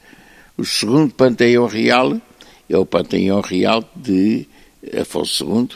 O 0.57 0.65
segundo 0.65 1.13
panteão 1.13 1.67
real 1.67 2.21
é 2.69 2.77
o 2.77 2.87
panteão 2.87 3.41
real 3.41 3.85
de 3.95 4.47
Afonso 4.99 5.45
II, 5.45 5.69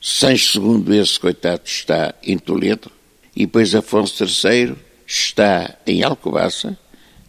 Sancho 0.00 0.60
II, 0.60 0.98
esse 0.98 1.18
coitado, 1.18 1.62
está 1.64 2.14
em 2.22 2.38
Toledo, 2.38 2.90
e 3.34 3.40
depois 3.44 3.74
Afonso 3.74 4.24
III 4.24 4.85
está 5.06 5.76
em 5.86 6.02
Alcobaça, 6.02 6.76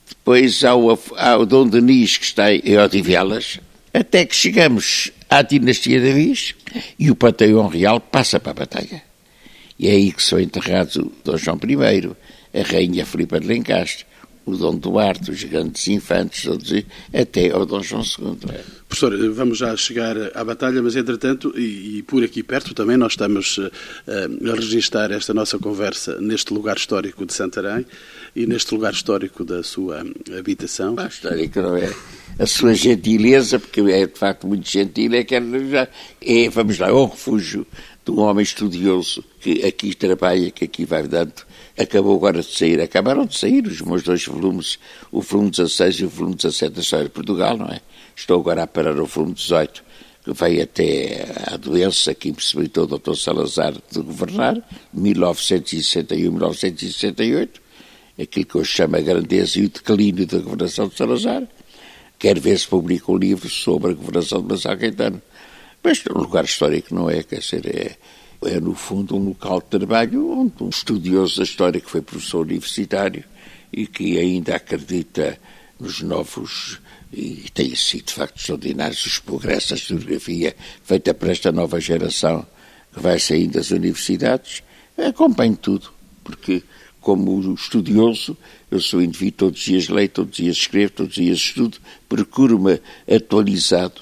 depois 0.07 0.63
há 0.63 0.75
o, 0.75 0.97
há 1.15 1.37
o 1.37 1.45
Dom 1.45 1.67
Denis, 1.67 2.17
que 2.17 2.25
está 2.25 2.53
em 2.53 2.77
Odivelas, 2.77 3.59
até 3.93 4.25
que 4.25 4.35
chegamos 4.35 5.11
à 5.29 5.41
dinastia 5.41 5.99
de 5.99 6.09
Avis 6.09 6.55
e 6.97 7.11
o 7.11 7.15
Panteão 7.15 7.67
Real 7.67 7.99
passa 7.99 8.39
para 8.39 8.51
a 8.51 8.55
batalha. 8.55 9.03
E 9.77 9.87
é 9.87 9.91
aí 9.91 10.11
que 10.11 10.23
são 10.23 10.39
enterrados 10.39 10.95
o 10.95 11.11
Dom 11.23 11.37
João 11.37 11.59
I, 11.63 12.59
a 12.59 12.63
Rainha 12.63 13.05
Filipa 13.05 13.39
de 13.39 13.47
Lencastre, 13.47 14.06
o 14.47 14.55
Dom 14.55 14.75
Duarte, 14.77 15.29
os 15.29 15.43
grandes 15.43 15.85
infantes, 15.89 16.43
todos, 16.43 16.71
até 17.13 17.51
ao 17.51 17.65
Dom 17.65 17.83
João 17.83 18.01
II. 18.01 18.37
Professor, 18.87 19.33
vamos 19.33 19.57
já 19.57 19.75
chegar 19.75 20.15
à 20.33 20.43
batalha, 20.45 20.81
mas 20.81 20.95
entretanto, 20.95 21.53
e, 21.57 21.97
e 21.97 22.03
por 22.03 22.23
aqui 22.23 22.41
perto 22.41 22.73
também, 22.73 22.95
nós 22.95 23.11
estamos 23.11 23.57
uh, 23.57 23.69
a 24.49 24.55
registrar 24.55 25.11
esta 25.11 25.33
nossa 25.33 25.59
conversa 25.59 26.21
neste 26.21 26.53
lugar 26.53 26.77
histórico 26.77 27.25
de 27.25 27.33
Santarém 27.33 27.85
e 28.33 28.47
neste 28.47 28.73
lugar 28.73 28.93
histórico 28.93 29.43
da 29.43 29.61
sua 29.61 30.05
habitação. 30.39 30.95
A 30.97 31.07
histórico 31.07 31.61
não 31.61 31.75
é 31.75 31.93
a 32.39 32.45
sua 32.45 32.73
gentileza, 32.73 33.59
porque 33.59 33.81
é 33.81 34.07
de 34.07 34.17
facto 34.17 34.47
muito 34.47 34.69
gentil, 34.69 35.13
é 35.13 35.25
que 35.25 35.35
é, 35.35 35.41
é 36.21 36.49
vamos 36.49 36.79
lá, 36.79 36.87
é 36.87 36.91
o 36.91 37.05
refúgio 37.05 37.67
de 38.05 38.11
um 38.11 38.19
homem 38.19 38.43
estudioso 38.43 39.21
que 39.41 39.65
aqui 39.65 39.93
trabalha, 39.93 40.49
que 40.51 40.63
aqui 40.63 40.85
vai 40.85 41.05
dando 41.05 41.33
acabou 41.77 42.15
agora 42.15 42.41
de 42.41 42.51
sair, 42.51 42.81
acabaram 42.81 43.25
de 43.25 43.37
sair 43.37 43.65
os 43.67 43.79
meus 43.81 44.01
dois 44.03 44.25
volumes, 44.25 44.79
o 45.11 45.21
volume 45.21 45.51
16 45.51 45.99
e 45.99 46.05
o 46.05 46.09
volume 46.09 46.35
17 46.35 46.73
da 46.73 46.81
História 46.81 47.05
de 47.05 47.11
Portugal, 47.11 47.55
não 47.55 47.67
é? 47.67 47.79
Estou 48.15 48.39
agora 48.39 48.63
a 48.63 48.67
parar 48.67 48.99
o 48.99 49.05
volume 49.05 49.35
18, 49.35 49.83
que 50.23 50.33
veio 50.33 50.63
até 50.63 51.23
a 51.45 51.55
doença 51.55 52.15
que 52.15 52.29
impossibilitou 52.29 52.85
o 52.85 52.97
Dr. 52.97 53.13
Salazar 53.15 53.73
de 53.73 54.01
governar, 54.01 54.59
1961-1968, 54.95 57.49
aquilo 58.19 58.45
que 58.45 58.55
eu 58.55 58.65
chamo 58.65 58.95
a 58.95 59.01
grandeza 59.01 59.59
e 59.59 59.65
o 59.65 59.69
declínio 59.69 60.25
da 60.25 60.39
governação 60.39 60.87
de 60.87 60.97
Salazar. 60.97 61.43
quer 62.17 62.39
ver 62.39 62.57
se 62.57 62.67
publica 62.67 63.11
um 63.11 63.17
livro 63.17 63.47
sobre 63.47 63.91
a 63.91 63.93
governação 63.93 64.41
de 64.41 64.47
Marcelo 64.47 64.79
Caetano. 64.79 65.21
Mas 65.83 66.03
um 66.09 66.17
lugar 66.19 66.43
histórico 66.43 66.95
não 66.95 67.07
é, 67.07 67.21
quer 67.21 67.37
dizer, 67.39 67.67
é, 67.67 67.95
é 68.43 68.59
no 68.59 68.75
fundo 68.75 69.15
um 69.15 69.29
local 69.29 69.59
de 69.59 69.67
trabalho 69.67 70.31
onde 70.31 70.53
um 70.61 70.69
estudioso 70.69 71.37
da 71.37 71.43
história 71.43 71.81
que 71.81 71.89
foi 71.89 72.01
professor 72.01 72.45
universitário 72.45 73.23
e 73.71 73.87
que 73.87 74.17
ainda 74.17 74.55
acredita 74.55 75.39
nos 75.79 76.01
novos 76.01 76.79
e 77.11 77.49
tem 77.53 77.73
sido 77.75 78.05
de 78.05 78.13
facto 78.13 78.37
extraordinários 78.37 79.05
os 79.05 79.19
progressos 79.19 79.69
da 79.69 79.75
historiografia 79.75 80.55
feita 80.83 81.13
para 81.13 81.31
esta 81.31 81.51
nova 81.51 81.79
geração 81.79 82.45
que 82.93 82.99
vai 82.99 83.19
saindo 83.19 83.53
das 83.53 83.71
universidades. 83.71 84.61
Acompanho 84.97 85.55
tudo, 85.55 85.89
porque 86.23 86.63
como 86.99 87.53
estudioso, 87.53 88.35
eu 88.69 88.81
sou 88.81 89.01
indivíduo, 89.01 89.37
todos 89.37 89.59
os 89.59 89.65
dias 89.65 89.87
leio, 89.87 90.09
todos 90.09 90.31
os 90.31 90.43
dias 90.43 90.57
escrevo, 90.57 90.91
todos 90.91 91.17
os 91.17 91.23
dias 91.23 91.37
estudo, 91.37 91.77
procuro-me 92.09 92.81
atualizado 93.09 94.01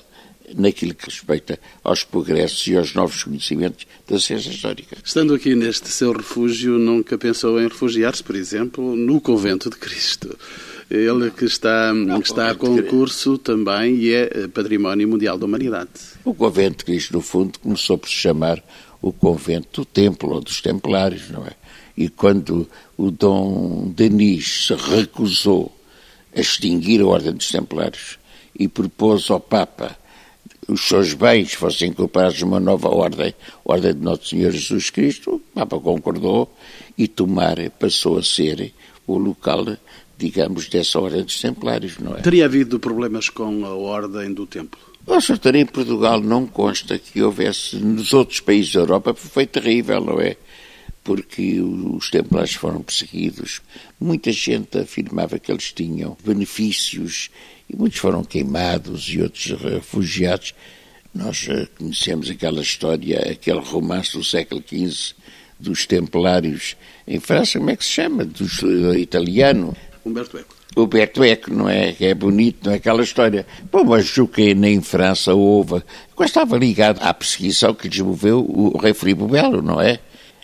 naquilo 0.56 0.94
que 0.94 1.06
respeita 1.06 1.60
aos 1.84 2.04
progressos 2.04 2.68
e 2.68 2.75
aos 2.75 2.94
novos 2.94 3.24
conhecimentos 3.24 3.88
da 4.08 4.20
ciência 4.20 4.50
histórica. 4.50 4.98
Estando 5.04 5.34
aqui 5.34 5.56
neste 5.56 5.90
seu 5.90 6.12
refúgio, 6.12 6.78
nunca 6.78 7.18
pensou 7.18 7.60
em 7.60 7.68
refugiar-se, 7.68 8.24
por 8.24 8.36
exemplo, 8.36 8.96
no 8.96 9.20
Convento 9.20 9.70
de 9.70 9.78
Cristo? 9.78 10.38
Ele 10.90 11.32
que 11.32 11.46
está, 11.46 11.92
Não, 11.94 12.22
que 12.22 12.28
está 12.28 12.52
a 12.52 12.56
concurso 12.56 13.40
também 13.40 13.96
e 13.96 14.14
é 14.14 14.48
Património 14.48 15.08
Mundial 15.08 15.38
da 15.38 15.46
Humanidade. 15.46 15.90
O 16.24 16.34
Convento 16.34 16.80
de 16.80 16.86
Cristo, 16.86 17.14
no 17.14 17.22
fundo, 17.22 17.58
começou 17.60 17.98
por 17.98 18.08
se 18.08 18.16
chamar 18.16 18.64
o 19.02 19.12
Convento 19.12 19.82
do 19.82 19.86
Templo 19.86 20.32
ou 20.32 20.42
dos 20.42 20.62
Templários, 20.62 21.30
não 21.30 21.46
é? 21.46 21.54
E 21.98 22.10
quando 22.10 22.70
o 22.98 23.10
Dom 23.10 23.92
Denis 23.96 24.68
se 24.68 24.75
recusou 24.75 25.75
a 26.36 26.40
extinguir 26.40 27.02
a 27.02 27.06
Ordem 27.06 27.34
dos 27.34 27.50
Templários 27.50 28.20
e 28.58 28.68
propôs 28.68 29.30
ao 29.32 29.40
Papa 29.40 29.98
os 30.67 30.88
seus 30.88 31.13
bens 31.13 31.53
fossem 31.53 31.89
incorporados 31.89 32.41
numa 32.41 32.60
nova 32.60 32.89
ordem, 32.89 33.34
a 33.48 33.60
Ordem 33.63 33.93
de 33.93 34.00
Nosso 34.00 34.29
Senhor 34.29 34.51
Jesus 34.51 34.89
Cristo, 34.89 35.36
o 35.36 35.39
Papa 35.39 35.79
concordou 35.79 36.53
e 36.98 37.07
Tomar 37.07 37.57
passou 37.79 38.17
a 38.17 38.24
ser 38.24 38.74
o 39.05 39.17
local, 39.17 39.65
digamos, 40.17 40.67
dessa 40.67 41.00
Ordem 41.00 41.24
dos 41.24 41.39
Templários, 41.39 42.00
não 42.00 42.15
é? 42.15 42.22
Teria 42.22 42.45
havido 42.45 42.79
problemas 42.79 43.29
com 43.29 43.65
a 43.65 43.75
Ordem 43.75 44.34
do 44.34 44.45
Templo? 44.45 44.79
O 45.05 45.22
sorteio 45.22 45.57
em 45.57 45.65
Portugal 45.67 46.19
não 46.19 46.48
consta 46.48 46.98
que 46.98 47.22
houvesse, 47.22 47.75
nos 47.75 48.12
outros 48.12 48.39
países 48.39 48.74
da 48.74 48.79
Europa, 48.79 49.13
foi 49.13 49.45
terrível, 49.45 50.01
não 50.01 50.19
é? 50.19 50.36
Porque 51.03 51.62
os 51.62 52.10
templários 52.10 52.55
foram 52.55 52.81
perseguidos. 52.81 53.62
Muita 54.00 54.31
gente 54.31 54.79
afirmava 54.79 55.38
que 55.38 55.51
eles 55.51 55.72
tinham 55.72 56.17
benefícios 56.25 57.29
e 57.69 57.75
muitos 57.75 58.00
foram 58.00 58.24
queimados 58.24 59.07
e 59.10 59.22
outros 59.22 59.51
refugiados. 59.60 60.53
Nós 61.13 61.48
eh, 61.50 61.67
conhecemos 61.77 62.29
aquela 62.29 62.62
história, 62.62 63.31
aquele 63.31 63.60
romance 63.60 64.13
do 64.13 64.24
século 64.24 64.62
XV 64.62 65.15
dos 65.60 65.86
Templários 65.86 66.75
em 67.07 67.19
França, 67.19 67.60
como 67.60 67.69
é 67.69 67.75
que 67.75 67.86
se 67.86 67.91
chama? 67.91 68.25
Do 68.25 68.43
uh, 68.43 68.95
italiano. 68.95 69.75
Humberto 70.05 70.38
Eco. 70.38 70.55
Humberto 70.75 71.24
Eco, 71.24 71.53
não 71.53 71.69
é? 71.69 71.93
Que 71.93 72.05
é 72.05 72.13
bonito, 72.13 72.65
não 72.65 72.74
é 72.74 72.75
aquela 72.75 73.01
história. 73.01 73.45
Bom, 73.72 73.86
mas 73.86 74.17
o 74.17 74.27
que 74.27 74.53
nem 74.53 74.75
em 74.75 74.81
França 74.81 75.34
houve. 75.34 75.81
Estava 76.19 76.57
ligado 76.57 77.01
à 77.01 77.13
perseguição 77.13 77.74
que 77.74 77.88
desenvolveu 77.88 78.39
o 78.39 78.77
rei 78.77 78.93
Filipe 78.93 79.24
Belo, 79.24 79.62
não 79.62 79.79
é? 79.79 80.00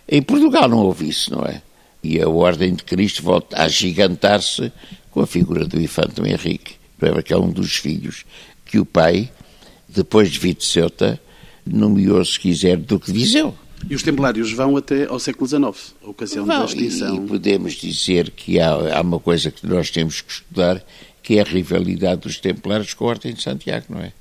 Em 0.07 0.21
Portugal 0.21 0.69
não 0.69 0.79
houve 0.79 1.09
isso, 1.09 1.35
não 1.35 1.43
é? 1.43 1.61
E 2.03 2.21
a 2.21 2.29
Ordem 2.29 2.73
de 2.73 2.83
Cristo 2.83 3.21
volta 3.23 3.61
a 3.61 3.67
gigantar-se 3.67 4.71
com 5.11 5.21
a 5.21 5.27
figura 5.27 5.65
do 5.65 5.79
Infante 5.79 6.21
Henrique 6.21 6.80
que 7.23 7.33
é 7.33 7.37
um 7.37 7.49
dos 7.49 7.75
filhos, 7.77 8.25
que 8.65 8.79
o 8.79 8.85
pai, 8.85 9.31
depois 9.87 10.29
de 10.29 10.39
Vito 10.39 10.63
Ceuta, 10.63 11.19
nomeou, 11.65 12.23
se 12.23 12.39
quiser, 12.39 12.77
Duque 12.77 13.11
de 13.11 13.19
Viseu. 13.19 13.55
E 13.89 13.95
os 13.95 14.03
Templários 14.03 14.51
vão 14.53 14.77
até 14.77 15.05
ao 15.07 15.19
século 15.19 15.47
XIX, 15.47 15.95
a 16.03 16.09
ocasião 16.09 16.45
vão, 16.45 16.59
da 16.59 16.65
extinção. 16.65 17.15
E 17.15 17.27
podemos 17.27 17.73
dizer 17.73 18.29
que 18.29 18.59
há, 18.59 18.97
há 18.97 19.01
uma 19.01 19.19
coisa 19.19 19.49
que 19.49 19.65
nós 19.65 19.89
temos 19.89 20.21
que 20.21 20.31
estudar, 20.31 20.83
que 21.23 21.37
é 21.37 21.41
a 21.41 21.43
rivalidade 21.43 22.21
dos 22.21 22.37
Templários 22.37 22.93
com 22.93 23.05
a 23.05 23.09
Ordem 23.09 23.33
de 23.33 23.41
Santiago, 23.41 23.87
não 23.89 23.99
é? 23.99 24.13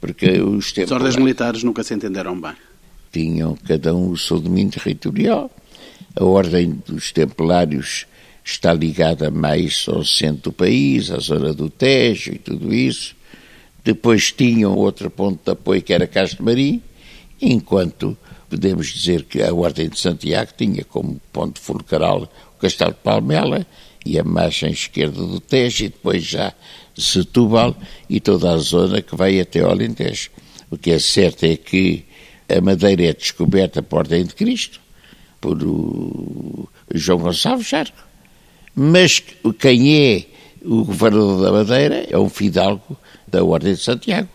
Porque 0.00 0.40
os 0.40 0.72
Templários... 0.72 0.92
As 0.92 0.92
ordens 0.92 1.16
militares 1.16 1.62
nunca 1.62 1.82
se 1.82 1.94
entenderam 1.94 2.38
bem. 2.38 2.52
Tinham 3.12 3.56
cada 3.66 3.94
um 3.94 4.10
o 4.10 4.18
seu 4.18 4.38
domínio 4.38 4.72
territorial. 4.72 5.50
A 6.16 6.24
Ordem 6.24 6.82
dos 6.86 7.12
Templários 7.12 8.06
está 8.44 8.72
ligada 8.72 9.30
mais 9.30 9.86
ao 9.88 10.04
centro 10.04 10.50
do 10.50 10.52
país, 10.52 11.10
à 11.10 11.18
zona 11.18 11.52
do 11.52 11.68
Tejo 11.68 12.32
e 12.32 12.38
tudo 12.38 12.74
isso. 12.74 13.14
Depois 13.84 14.32
tinham 14.32 14.74
outro 14.74 15.10
ponto 15.10 15.40
de 15.44 15.52
apoio 15.52 15.82
que 15.82 15.92
era 15.92 16.06
Castro 16.06 16.44
Marim, 16.44 16.82
enquanto 17.40 18.16
podemos 18.48 18.88
dizer 18.88 19.24
que 19.24 19.42
a 19.42 19.54
Ordem 19.54 19.88
de 19.88 19.98
Santiago 19.98 20.52
tinha 20.56 20.84
como 20.84 21.20
ponto 21.32 21.60
fulcral 21.60 22.30
o 22.56 22.60
Castelo 22.60 22.92
de 22.92 22.98
Palmela 22.98 23.66
e 24.04 24.18
a 24.18 24.24
margem 24.24 24.70
esquerda 24.70 25.22
do 25.22 25.40
Tejo 25.40 25.84
e 25.84 25.88
depois 25.88 26.24
já 26.24 26.52
Setúbal 26.96 27.76
e 28.08 28.20
toda 28.20 28.52
a 28.52 28.58
zona 28.58 29.00
que 29.00 29.16
vai 29.16 29.40
até 29.40 29.60
ao 29.60 29.70
Alentejo. 29.70 30.30
O 30.70 30.76
que 30.76 30.90
é 30.90 30.98
certo 30.98 31.44
é 31.44 31.56
que 31.56 32.04
a 32.48 32.60
Madeira 32.60 33.04
é 33.04 33.12
descoberta 33.12 33.82
por 33.82 34.00
Ordem 34.00 34.24
de 34.24 34.34
Cristo, 34.34 34.80
por 35.40 35.56
João 36.92 37.18
Gonçalves 37.20 37.66
Charco 37.66 38.09
mas 38.74 39.22
quem 39.58 39.96
é 39.96 40.24
o 40.62 40.84
governador 40.84 41.42
da 41.42 41.52
Madeira 41.52 42.06
é 42.08 42.18
um 42.18 42.28
fidalgo 42.28 42.96
da 43.26 43.42
Ordem 43.42 43.74
de 43.74 43.80
Santiago, 43.80 44.28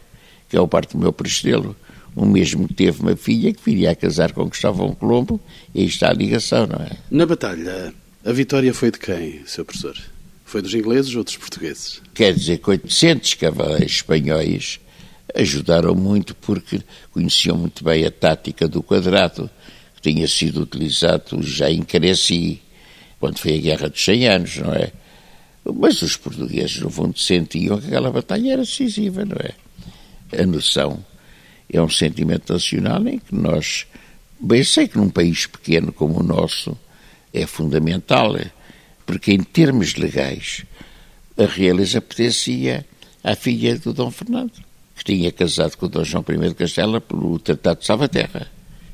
que 0.50 0.58
é 0.58 0.62
o 0.62 0.68
Bartolomeu 0.68 1.14
Prestelo, 1.14 1.76
o 2.16 2.26
mesmo 2.26 2.68
que 2.68 2.74
teve 2.74 3.02
uma 3.02 3.16
filha 3.16 3.54
que 3.54 3.62
viria 3.64 3.92
a 3.92 3.96
casar 3.96 4.32
com 4.32 4.50
Cristóvão 4.50 4.96
Colombo, 4.96 5.40
e 5.74 5.82
aí 5.82 5.88
está 5.88 6.10
a 6.10 6.14
ligação, 6.14 6.66
não 6.66 6.84
é? 6.84 6.92
Na 7.12 7.26
batalha, 7.26 7.94
a 8.24 8.32
vitória 8.32 8.74
foi 8.74 8.92
de 8.92 9.00
quem, 9.00 9.42
seu 9.46 9.66
professor? 9.66 9.98
Foi 10.46 10.62
dos 10.62 10.74
ingleses 10.74 11.14
ou 11.16 11.24
dos 11.24 11.36
portugueses? 11.36 12.02
Quer 12.14 12.34
dizer 12.34 12.60
que 12.60 12.70
800 12.70 13.34
cavaleiros 13.34 13.92
espanhóis 13.92 14.80
ajudaram 15.36 15.94
muito 15.94 16.34
porque 16.36 16.82
conheciam 17.12 17.58
muito 17.58 17.84
bem 17.84 18.06
a 18.06 18.12
tática 18.12 18.68
do 18.68 18.82
quadrado, 18.82 19.50
que 19.96 20.14
tinha 20.14 20.28
sido 20.28 20.62
utilizado 20.62 21.44
já 21.44 21.70
em 21.70 21.82
Cresci, 21.84 22.62
quando 23.20 23.40
foi 23.40 23.58
a 23.58 23.62
Guerra 23.62 23.90
dos 23.90 24.04
100 24.04 24.28
Anos, 24.28 24.58
não 24.58 24.74
é? 24.74 24.92
Mas 25.74 26.02
os 26.02 26.16
portugueses, 26.16 26.80
no 26.80 26.90
fundo, 26.90 27.18
sentiam 27.18 27.80
que 27.80 27.88
aquela 27.88 28.12
batalha 28.12 28.54
era 28.54 28.62
decisiva, 28.62 29.26
não 29.26 29.38
é? 29.38 30.42
A 30.42 30.46
noção 30.46 31.04
é 31.72 31.82
um 31.82 31.90
sentimento 31.90 32.54
nacional 32.54 33.08
em 33.08 33.18
que 33.18 33.34
nós. 33.34 33.88
Bem, 34.40 34.64
sei 34.64 34.88
que 34.88 34.98
num 34.98 35.10
país 35.10 35.48
pequeno 35.48 35.92
como 35.92 36.20
o 36.20 36.24
nosso 36.24 36.78
é 37.34 37.46
fundamental, 37.48 38.36
porque 39.06 39.34
em 39.34 39.42
termos 39.42 39.96
legais 39.96 40.66
a 41.38 41.46
realeza 41.46 42.00
pertencia 42.00 42.86
à 43.24 43.36
filha 43.36 43.78
do 43.78 43.92
Dom 43.92 44.12
Fernando, 44.12 44.54
que 44.96 45.04
tinha 45.04 45.32
casado 45.32 45.76
com 45.78 45.88
o 45.88 45.90
Dom 45.90 46.04
João 46.04 46.24
I 46.30 46.50
de 46.50 46.56
Castela 46.56 47.02
pelo 47.02 47.40
Tratado 47.40 47.80
de 47.80 47.86
Salvaterra, 47.86 48.48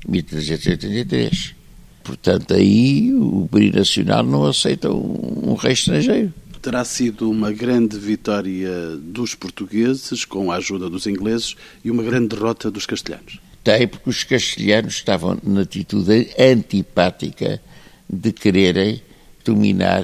em 0.07 0.11
1383. 0.11 1.60
Portanto, 2.03 2.53
aí 2.53 3.13
o 3.13 3.47
binacional 3.51 4.23
não 4.23 4.45
aceita 4.45 4.91
um, 4.91 5.51
um 5.51 5.53
rei 5.53 5.73
estrangeiro. 5.73 6.33
Terá 6.61 6.85
sido 6.85 7.29
uma 7.29 7.51
grande 7.51 7.97
vitória 7.97 8.95
dos 8.97 9.33
portugueses, 9.33 10.25
com 10.25 10.51
a 10.51 10.57
ajuda 10.57 10.89
dos 10.89 11.07
ingleses, 11.07 11.55
e 11.83 11.89
uma 11.89 12.03
grande 12.03 12.35
derrota 12.35 12.69
dos 12.69 12.85
castelhanos. 12.85 13.39
Tem, 13.63 13.87
porque 13.87 14.09
os 14.09 14.23
castelhanos 14.23 14.95
estavam 14.95 15.37
na 15.43 15.61
atitude 15.61 16.29
antipática 16.37 17.61
de 18.09 18.31
quererem 18.31 19.01
dominar 19.45 20.03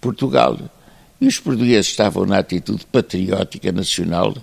Portugal. 0.00 0.58
E 1.20 1.26
os 1.26 1.38
portugueses 1.38 1.86
estavam 1.86 2.26
na 2.26 2.38
atitude 2.38 2.84
patriótica 2.90 3.72
nacional 3.72 4.34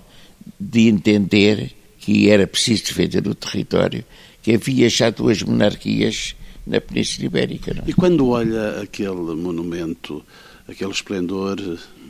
de 0.59 0.87
entender 0.87 1.71
que 1.99 2.29
era 2.29 2.47
preciso 2.47 2.85
defender 2.85 3.27
o 3.27 3.35
território, 3.35 4.03
que 4.41 4.53
havia 4.53 4.89
já 4.89 5.09
duas 5.09 5.41
monarquias 5.41 6.35
na 6.65 6.79
Península 6.81 7.25
Ibérica. 7.25 7.73
Não? 7.73 7.83
É? 7.83 7.89
E 7.89 7.93
quando 7.93 8.27
olha 8.27 8.81
aquele 8.81 9.35
monumento, 9.35 10.23
aquele 10.67 10.91
esplendor 10.91 11.57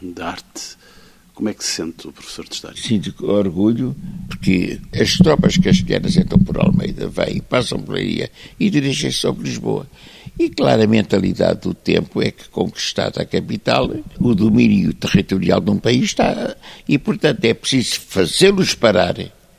de 0.02 0.22
arte, 0.22 0.78
como 1.34 1.50
é 1.50 1.54
que 1.54 1.64
se 1.64 1.72
sente 1.72 2.08
o 2.08 2.12
professor 2.12 2.46
de 2.46 2.54
História? 2.54 2.82
Sinto 2.82 3.14
orgulho, 3.26 3.96
porque 4.28 4.80
as 4.94 5.18
tropas 5.18 5.58
castelhanas 5.58 6.16
entram 6.16 6.40
por 6.40 6.60
Almeida, 6.60 7.08
vêm, 7.08 7.42
passam 7.42 7.82
por 7.82 7.96
aí 7.96 8.30
e 8.60 8.70
dirigem-se 8.70 9.18
sobre 9.18 9.50
Lisboa. 9.50 9.88
E 10.38 10.50
claro, 10.50 10.84
a 10.84 10.88
mentalidade 10.88 11.62
do 11.62 11.74
tempo 11.74 12.22
é 12.22 12.32
que, 12.32 12.50
conquistada 12.50 13.22
a 13.22 13.26
capital, 13.26 13.92
o 14.20 14.36
domínio 14.36 14.94
territorial 14.94 15.60
de 15.60 15.72
um 15.72 15.78
país 15.78 16.06
está. 16.06 16.56
E, 16.88 16.98
portanto, 16.98 17.44
é 17.46 17.54
preciso 17.54 18.00
fazê-los 18.02 18.76
parar. 18.76 19.16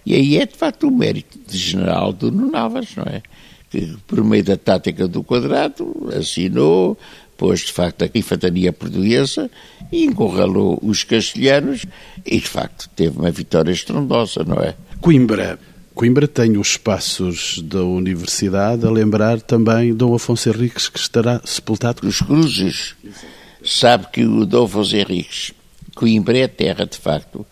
E 0.06 0.14
aí 0.14 0.36
é, 0.36 0.46
de 0.46 0.54
facto, 0.54 0.88
o 0.88 0.90
mérito 0.90 1.38
de 1.48 1.56
general 1.56 2.12
do 2.12 2.30
Nuno 2.30 2.56
Alves, 2.56 2.94
não 2.96 3.04
é? 3.04 3.22
Que, 3.74 3.96
por 4.06 4.22
meio 4.22 4.44
da 4.44 4.56
tática 4.56 5.08
do 5.08 5.24
quadrado, 5.24 6.08
assinou, 6.16 6.96
pôs 7.36 7.60
de 7.60 7.72
facto 7.72 8.04
a 8.04 8.10
infantaria 8.14 8.72
portuguesa 8.72 9.50
e 9.90 10.04
encurralou 10.04 10.78
os 10.80 11.02
castelhanos 11.02 11.84
e 12.24 12.38
de 12.38 12.48
facto 12.48 12.88
teve 12.94 13.18
uma 13.18 13.32
vitória 13.32 13.72
estrondosa, 13.72 14.44
não 14.44 14.58
é? 14.58 14.76
Coimbra. 15.00 15.58
Coimbra 15.92 16.28
tem 16.28 16.56
os 16.56 16.68
espaços 16.68 17.60
da 17.62 17.82
universidade 17.82 18.86
a 18.86 18.90
lembrar 18.90 19.40
também 19.40 19.92
Dom 19.92 20.14
Afonso 20.14 20.48
Henriques 20.48 20.88
que 20.88 20.98
estará 20.98 21.40
sepultado. 21.44 22.06
Os 22.06 22.20
cruzes. 22.20 22.94
Sabe 23.64 24.06
que 24.12 24.24
o 24.24 24.46
Dom 24.46 24.66
Afonso 24.66 24.94
Henriques, 24.94 25.52
Coimbra 25.96 26.38
é 26.38 26.46
terra 26.46 26.86
de 26.86 26.96
facto 26.96 27.44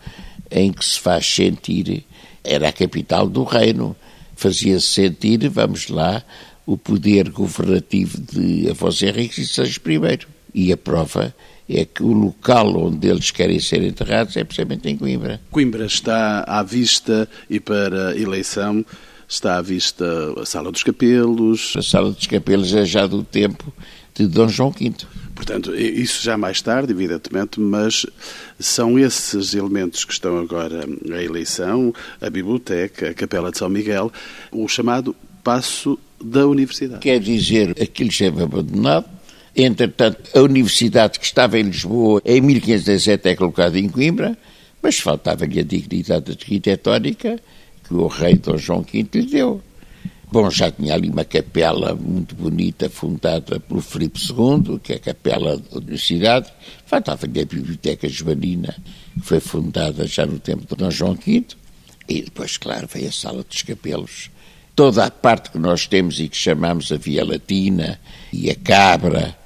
em 0.49 0.71
que 0.71 0.85
se 0.85 0.99
faz 0.99 1.25
sentir, 1.25 2.05
era 2.43 2.69
a 2.69 2.73
capital 2.73 3.27
do 3.27 3.43
reino, 3.43 3.95
fazia-se 4.35 4.87
sentir, 4.87 5.47
vamos 5.49 5.87
lá, 5.87 6.23
o 6.65 6.77
poder 6.77 7.29
governativo 7.29 8.19
de 8.19 8.69
Afonso 8.69 9.05
Henriques 9.05 9.37
e 9.37 9.47
Sancho 9.47 9.81
I. 9.85 10.19
E 10.53 10.71
a 10.71 10.77
prova 10.77 11.33
é 11.67 11.85
que 11.85 12.03
o 12.03 12.11
local 12.11 12.75
onde 12.77 13.07
eles 13.07 13.31
querem 13.31 13.59
ser 13.59 13.81
enterrados 13.81 14.37
é 14.37 14.43
precisamente 14.43 14.89
em 14.89 14.97
Coimbra. 14.97 15.41
Coimbra 15.49 15.85
está 15.85 16.43
à 16.47 16.61
vista 16.61 17.27
e 17.49 17.59
para 17.59 18.17
eleição 18.17 18.85
está 19.27 19.57
à 19.57 19.61
vista 19.61 20.05
a 20.39 20.45
Sala 20.45 20.71
dos 20.71 20.83
Capelos. 20.83 21.73
A 21.77 21.81
Sala 21.81 22.11
dos 22.11 22.27
Capelos 22.27 22.73
é 22.73 22.85
já 22.85 23.07
do 23.07 23.23
tempo 23.23 23.73
de 24.13 24.27
Dom 24.27 24.47
João 24.47 24.71
V. 24.71 24.93
Portanto, 25.35 25.75
isso 25.75 26.23
já 26.23 26.37
mais 26.37 26.61
tarde, 26.61 26.91
evidentemente, 26.91 27.59
mas 27.59 28.05
são 28.59 28.99
esses 28.99 29.53
elementos 29.53 30.05
que 30.05 30.13
estão 30.13 30.37
agora 30.37 30.85
à 31.11 31.23
eleição, 31.23 31.93
a 32.21 32.29
biblioteca, 32.29 33.09
a 33.09 33.13
Capela 33.13 33.51
de 33.51 33.57
São 33.57 33.69
Miguel, 33.69 34.11
o 34.51 34.67
chamado 34.67 35.15
Passo 35.43 35.97
da 36.23 36.47
Universidade. 36.47 37.01
Quer 37.01 37.19
dizer, 37.19 37.71
aquilo 37.81 38.09
esteve 38.09 38.43
abandonado, 38.43 39.05
entretanto, 39.55 40.29
a 40.37 40.41
universidade 40.41 41.19
que 41.19 41.25
estava 41.25 41.59
em 41.59 41.63
Lisboa 41.63 42.21
em 42.23 42.39
1517 42.39 43.29
é 43.29 43.35
colocada 43.35 43.77
em 43.77 43.89
Coimbra, 43.89 44.37
mas 44.81 44.99
faltava-lhe 44.99 45.59
a 45.59 45.63
dignidade 45.63 46.31
arquitetónica 46.31 47.39
que 47.83 47.93
o 47.93 48.07
rei 48.07 48.35
Dom 48.35 48.57
João 48.57 48.81
V 48.81 49.07
lhe 49.13 49.25
deu. 49.25 49.61
Bom, 50.33 50.49
já 50.49 50.71
tinha 50.71 50.95
ali 50.95 51.11
uma 51.11 51.23
capela 51.23 51.93
muito 51.93 52.33
bonita, 52.33 52.89
fundada 52.89 53.59
por 53.59 53.83
Filipe 53.83 54.19
II, 54.19 54.79
que 54.79 54.93
é 54.93 54.95
a 54.95 54.99
capela 54.99 55.57
da 55.57 55.77
Universidade. 55.77 56.51
Faltava-lhe 56.87 57.39
a 57.39 57.45
Biblioteca 57.45 58.09
Joanina, 58.09 58.75
que 59.13 59.21
foi 59.21 59.39
fundada 59.39 60.07
já 60.07 60.25
no 60.25 60.39
tempo 60.39 60.65
de 60.65 60.75
Dom 60.75 60.89
João 60.89 61.13
V. 61.13 61.45
E 62.09 62.23
depois, 62.23 62.57
claro, 62.57 62.89
veio 62.91 63.09
a 63.09 63.11
Sala 63.11 63.43
dos 63.43 63.61
Capelos. 63.61 64.31
Toda 64.75 65.05
a 65.05 65.11
parte 65.11 65.51
que 65.51 65.59
nós 65.59 65.85
temos 65.85 66.19
e 66.19 66.27
que 66.27 66.35
chamamos 66.35 66.91
a 66.91 66.97
Via 66.97 67.23
Latina 67.23 67.99
e 68.33 68.49
a 68.49 68.55
Cabra, 68.55 69.37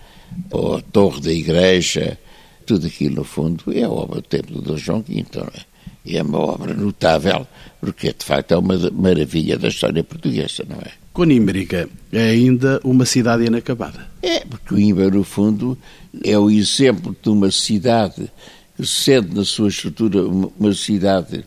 ou 0.50 0.78
a 0.78 0.82
Torre 0.82 1.20
da 1.20 1.34
Igreja, 1.34 2.18
tudo 2.66 2.88
aquilo, 2.88 3.16
no 3.16 3.24
fundo, 3.26 3.78
é 3.78 3.86
obra 3.86 4.22
do 4.22 4.28
tempo 4.30 4.54
de 4.54 4.62
Dom 4.62 4.78
João 4.78 5.02
V. 5.02 5.26
Não 5.36 5.44
é? 5.54 5.77
E 6.08 6.18
é 6.18 6.24
uma 6.24 6.40
obra 6.40 6.74
notável, 6.74 7.46
porque 7.82 8.14
de 8.14 8.24
facto 8.24 8.54
é 8.54 8.58
uma 8.58 8.78
maravilha 8.92 9.58
da 9.58 9.68
história 9.68 10.04
portuguesa, 10.04 10.64
não 10.68 10.78
é? 10.78 10.92
Conímbriga 11.12 11.90
é 12.12 12.30
ainda 12.30 12.80
uma 12.84 13.04
cidade 13.04 13.44
inacabada. 13.44 14.08
É, 14.22 14.42
porque 14.42 14.76
Coimbra, 14.76 15.10
no 15.10 15.24
fundo, 15.24 15.78
é 16.24 16.38
o 16.38 16.50
exemplo 16.50 17.16
de 17.22 17.30
uma 17.30 17.52
cidade 17.52 18.32
que, 18.76 18.86
sendo 18.86 19.36
na 19.36 19.44
sua 19.44 19.68
estrutura 19.68 20.26
uma 20.26 20.74
cidade 20.74 21.44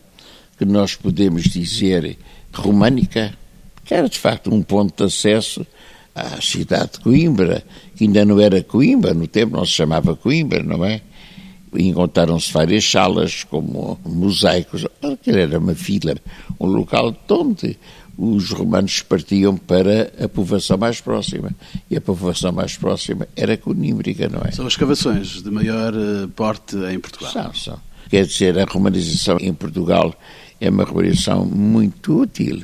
que 0.57 0.65
nós 0.65 0.95
podemos 0.95 1.43
dizer 1.43 2.17
românica, 2.53 3.33
que 3.85 3.93
era 3.93 4.07
de 4.07 4.19
facto 4.19 4.53
um 4.53 4.61
ponto 4.61 4.95
de 4.97 5.03
acesso 5.05 5.65
à 6.13 6.41
cidade 6.41 6.91
de 6.93 6.99
Coimbra, 6.99 7.63
que 7.95 8.03
ainda 8.03 8.25
não 8.25 8.39
era 8.39 8.61
Coimbra, 8.61 9.13
no 9.13 9.25
tempo 9.25 9.55
não 9.55 9.65
se 9.65 9.71
chamava 9.71 10.15
Coimbra, 10.15 10.61
não 10.61 10.83
é? 10.83 11.01
Encontraram-se 11.73 12.51
várias 12.51 12.89
salas, 12.89 13.43
como 13.43 13.99
mosaicos. 14.05 14.85
Aquilo 15.01 15.37
era 15.37 15.59
uma 15.59 15.73
vila, 15.73 16.15
um 16.59 16.67
local 16.67 17.11
de 17.11 17.33
onde 17.33 17.77
os 18.17 18.51
romanos 18.51 19.01
partiam 19.01 19.57
para 19.57 20.11
a 20.23 20.27
povoação 20.27 20.77
mais 20.77 21.01
próxima. 21.01 21.51
E 21.89 21.97
a 21.97 22.01
povoação 22.01 22.51
mais 22.51 22.75
próxima 22.75 23.27
era 23.35 23.57
Conímbriga, 23.57 24.29
não 24.29 24.41
é? 24.41 24.51
São 24.51 24.67
escavações 24.67 25.41
de 25.41 25.49
maior 25.49 25.93
eh, 25.93 26.27
porte 26.35 26.75
em 26.75 26.99
Portugal. 26.99 27.31
São, 27.31 27.53
são. 27.53 27.79
Quer 28.09 28.25
dizer, 28.25 28.59
a 28.59 28.65
romanização 28.65 29.37
em 29.39 29.53
Portugal 29.53 30.13
é 30.59 30.69
uma 30.69 30.83
romanização 30.83 31.45
muito 31.45 32.21
útil, 32.21 32.63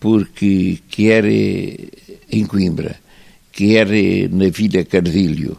porque 0.00 0.80
quer 0.88 1.24
em 1.24 2.44
Coimbra, 2.46 2.96
quer 3.52 3.86
na 4.30 4.48
Vila 4.48 4.84
Cardilho, 4.84 5.56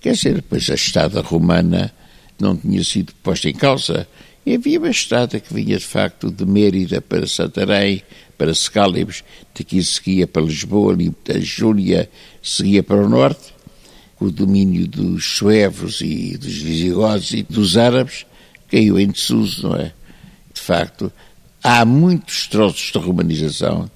quer 0.00 0.12
dizer, 0.12 0.34
depois 0.34 0.68
a 0.70 0.74
estada 0.74 1.22
romana 1.22 1.92
não 2.40 2.56
tinha 2.56 2.82
sido 2.82 3.12
posta 3.22 3.48
em 3.48 3.54
causa. 3.54 4.08
E 4.46 4.54
havia 4.54 4.78
uma 4.78 4.90
estrada 4.90 5.38
que 5.38 5.52
vinha 5.52 5.76
de 5.76 5.84
facto 5.84 6.30
de 6.30 6.46
Mérida 6.46 7.00
para 7.00 7.26
Santarém, 7.26 8.02
para 8.38 8.54
Secálibres, 8.54 9.24
daqui 9.56 9.82
seguia 9.82 10.26
para 10.26 10.42
Lisboa, 10.42 10.96
a 11.28 11.38
Júlia 11.40 12.08
seguia 12.42 12.82
para 12.82 13.04
o 13.04 13.08
norte, 13.08 13.52
o 14.20 14.30
domínio 14.30 14.86
dos 14.86 15.24
suevos 15.36 16.00
e 16.00 16.36
dos 16.36 16.56
visigodos 16.56 17.32
e 17.32 17.42
dos 17.42 17.76
árabes, 17.76 18.24
caiu 18.70 18.98
em 18.98 19.08
desuso, 19.08 19.68
não 19.68 19.76
é? 19.76 19.92
De 20.54 20.60
facto, 20.60 21.12
há 21.62 21.84
muitos 21.84 22.46
troços 22.46 22.92
de 22.92 22.98
romanização 22.98 23.90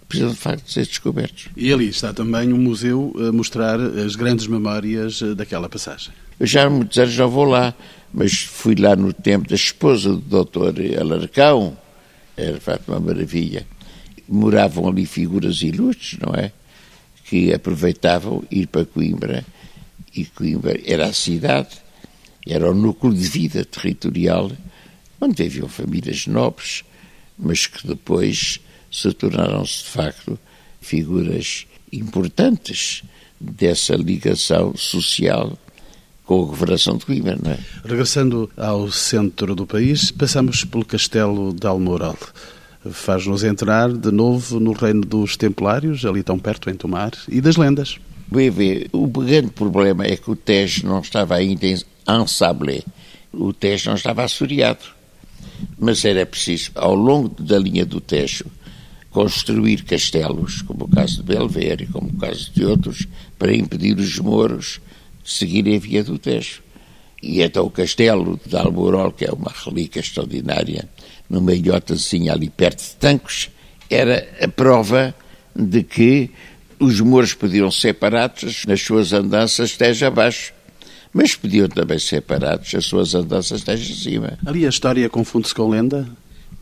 que 0.00 0.06
precisam 0.06 0.32
de 0.32 0.38
facto 0.38 0.64
de 0.64 0.72
ser 0.72 0.86
descobertos. 0.86 1.48
E 1.56 1.72
ali 1.72 1.88
está 1.88 2.12
também 2.12 2.52
um 2.52 2.58
museu 2.58 3.14
a 3.18 3.32
mostrar 3.32 3.80
as 3.80 4.16
grandes 4.16 4.46
memórias 4.46 5.20
daquela 5.36 5.68
passagem. 5.68 6.12
Eu 6.38 6.46
já 6.46 6.64
há 6.64 6.70
muitos 6.70 6.98
anos 6.98 7.12
já 7.12 7.26
vou 7.26 7.44
lá, 7.44 7.74
mas 8.12 8.32
fui 8.32 8.74
lá 8.74 8.94
no 8.96 9.12
tempo 9.12 9.48
da 9.48 9.54
esposa 9.54 10.10
do 10.10 10.18
doutor 10.18 10.74
Alarcão, 11.00 11.76
era 12.36 12.54
de 12.54 12.60
facto 12.60 12.88
uma 12.88 13.00
maravilha. 13.00 13.66
Moravam 14.28 14.88
ali 14.88 15.06
figuras 15.06 15.62
ilustres, 15.62 16.18
não 16.18 16.34
é? 16.34 16.52
Que 17.24 17.52
aproveitavam 17.52 18.44
ir 18.50 18.66
para 18.66 18.84
Coimbra, 18.84 19.44
e 20.14 20.24
Coimbra 20.24 20.78
era 20.84 21.06
a 21.06 21.12
cidade, 21.12 21.70
era 22.46 22.70
o 22.70 22.74
núcleo 22.74 23.14
de 23.14 23.26
vida 23.28 23.64
territorial, 23.64 24.50
onde 25.20 25.42
haviam 25.42 25.68
famílias 25.68 26.26
nobres, 26.26 26.82
mas 27.38 27.66
que 27.66 27.86
depois 27.86 28.60
se 28.90 29.12
tornaram-se 29.12 29.84
de 29.84 29.88
facto 29.88 30.38
figuras 30.80 31.66
importantes 31.92 33.02
dessa 33.40 33.94
ligação 33.94 34.76
social 34.76 35.56
com 36.32 36.44
a 36.44 36.46
governação 36.46 36.96
de 36.96 37.04
Coimbra, 37.04 37.38
não 37.42 37.50
é? 37.50 37.58
Regressando 37.84 38.50
ao 38.56 38.90
centro 38.90 39.54
do 39.54 39.66
país, 39.66 40.10
passamos 40.10 40.64
pelo 40.64 40.82
castelo 40.82 41.52
de 41.52 41.66
Almoral. 41.66 42.16
Faz-nos 42.90 43.44
entrar 43.44 43.92
de 43.92 44.10
novo 44.10 44.58
no 44.58 44.72
reino 44.72 45.02
dos 45.02 45.36
Templários, 45.36 46.06
ali 46.06 46.22
tão 46.22 46.38
perto 46.38 46.70
em 46.70 46.74
Tomar, 46.74 47.12
e 47.28 47.40
das 47.42 47.56
lendas. 47.56 47.98
Bem, 48.28 48.50
o 48.92 49.06
grande 49.08 49.50
problema 49.50 50.06
é 50.06 50.16
que 50.16 50.30
o 50.30 50.34
Tejo 50.34 50.86
não 50.86 51.00
estava 51.00 51.34
ainda 51.34 51.66
em 51.66 51.76
ensablé. 52.08 52.80
O 53.30 53.52
Tejo 53.52 53.90
não 53.90 53.96
estava 53.96 54.24
assoreado. 54.24 54.86
Mas 55.78 56.02
era 56.02 56.24
preciso, 56.24 56.70
ao 56.74 56.94
longo 56.94 57.28
da 57.42 57.58
linha 57.58 57.84
do 57.84 58.00
Tejo, 58.00 58.46
construir 59.10 59.84
castelos, 59.84 60.62
como 60.62 60.86
o 60.86 60.88
caso 60.88 61.16
de 61.16 61.24
Belver 61.24 61.82
e 61.82 61.86
como 61.86 62.08
o 62.08 62.16
caso 62.16 62.50
de 62.54 62.64
outros, 62.64 63.06
para 63.38 63.54
impedir 63.54 63.98
os 63.98 64.18
moros 64.18 64.80
seguirem 65.24 65.76
a 65.76 65.78
via 65.78 66.04
do 66.04 66.18
Tejo. 66.18 66.62
E 67.22 67.40
então 67.40 67.64
o 67.64 67.70
castelo 67.70 68.38
de 68.44 68.56
Alborol, 68.56 69.12
que 69.12 69.24
é 69.24 69.30
uma 69.30 69.52
relíquia 69.64 70.00
extraordinária, 70.00 70.88
numa 71.30 71.54
ilhotazinha 71.54 72.32
ali 72.32 72.50
perto 72.50 72.82
de 72.82 72.96
Tancos, 72.96 73.48
era 73.88 74.28
a 74.40 74.48
prova 74.48 75.14
de 75.54 75.82
que 75.82 76.30
os 76.80 77.00
mouros 77.00 77.32
podiam 77.32 77.70
ser 77.70 77.94
parados 77.94 78.64
nas 78.66 78.80
suas 78.80 79.12
andanças 79.12 79.76
Tejo 79.76 80.04
abaixo, 80.04 80.52
mas 81.12 81.36
podiam 81.36 81.68
também 81.68 81.98
ser 81.98 82.22
parados 82.22 82.74
as 82.74 82.84
suas 82.84 83.14
andanças 83.14 83.62
Tejo 83.62 83.92
acima. 83.92 84.38
Ali 84.44 84.66
a 84.66 84.68
história 84.68 85.08
confunde-se 85.08 85.54
com 85.54 85.68
lenda? 85.68 86.08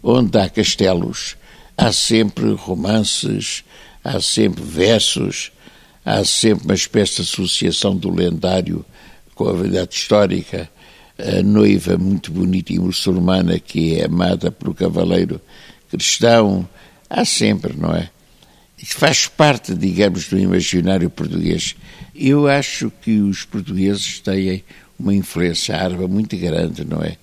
Onde 0.03 0.39
há 0.39 0.49
castelos, 0.49 1.37
há 1.77 1.91
sempre 1.91 2.53
romances, 2.53 3.65
há 4.05 4.21
sempre 4.21 4.63
versos, 4.63 5.53
há 6.05 6.25
sempre 6.25 6.65
uma 6.65 6.75
espécie 6.75 7.17
de 7.17 7.23
associação 7.23 7.97
do 7.97 8.11
lendário 8.11 8.85
com 9.35 9.49
a 9.49 9.53
verdade 9.53 9.95
histórica. 9.95 10.71
A 11.19 11.43
noiva 11.43 11.99
muito 11.99 12.33
bonita 12.33 12.73
e 12.73 12.79
muçulmana 12.79 13.59
que 13.59 13.97
é 13.97 14.07
amada 14.07 14.51
pelo 14.51 14.75
cavaleiro 14.75 15.41
cristão, 15.91 16.69
há 17.09 17.25
sempre, 17.25 17.77
não 17.77 17.95
é? 17.95 18.09
Isso 18.79 18.97
faz 18.97 19.27
parte, 19.27 19.75
digamos, 19.75 20.29
do 20.29 20.39
imaginário 20.39 21.11
português. 21.11 21.75
Eu 22.15 22.47
acho 22.47 22.91
que 23.03 23.21
os 23.21 23.45
portugueses 23.45 24.21
têm 24.21 24.65
uma 24.99 25.15
influência 25.15 25.77
árabe 25.77 26.07
muito 26.07 26.37
grande, 26.37 26.85
não 26.85 27.03
é? 27.03 27.17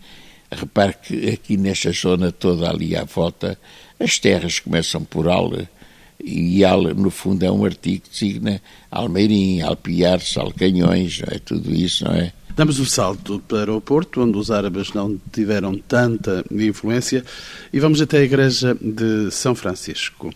Repare 0.51 0.93
que 1.01 1.29
aqui 1.29 1.57
nesta 1.57 1.91
zona 1.91 2.31
toda 2.31 2.69
ali 2.69 2.95
à 2.95 3.03
volta, 3.03 3.57
as 3.99 4.19
terras 4.19 4.59
começam 4.59 5.03
por 5.03 5.27
Aule, 5.27 5.67
E 6.29 6.65
al, 6.65 6.83
no 6.93 7.09
fundo 7.09 7.45
é 7.45 7.49
um 7.49 7.63
artigo 7.63 8.03
que 8.03 8.09
designa 8.09 8.61
Almeirim, 8.91 9.61
Alpiares, 9.61 10.35
Alcanhões, 10.37 11.21
não 11.21 11.33
é? 11.33 11.39
tudo 11.39 11.73
isso, 11.73 12.03
não 12.03 12.11
é? 12.11 12.33
Damos 12.53 12.79
o 12.79 12.85
salto 12.85 13.41
para 13.47 13.73
o 13.73 13.79
Porto, 13.79 14.21
onde 14.21 14.37
os 14.37 14.51
árabes 14.51 14.91
não 14.91 15.17
tiveram 15.31 15.77
tanta 15.77 16.43
influência, 16.51 17.23
e 17.71 17.79
vamos 17.79 18.01
até 18.01 18.17
a 18.17 18.23
igreja 18.23 18.75
de 18.81 19.31
São 19.31 19.55
Francisco. 19.55 20.33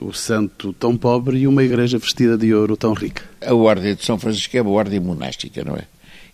O 0.00 0.12
santo 0.12 0.72
tão 0.74 0.96
pobre 0.96 1.38
e 1.38 1.46
uma 1.48 1.64
igreja 1.64 1.98
vestida 1.98 2.38
de 2.38 2.54
ouro 2.54 2.76
tão 2.76 2.92
rica. 2.92 3.24
A 3.44 3.54
ordem 3.54 3.94
de 3.94 4.04
São 4.04 4.18
Francisco 4.18 4.56
é 4.56 4.62
uma 4.62 4.70
ordem 4.70 5.00
monástica, 5.00 5.64
não 5.64 5.74
é? 5.74 5.84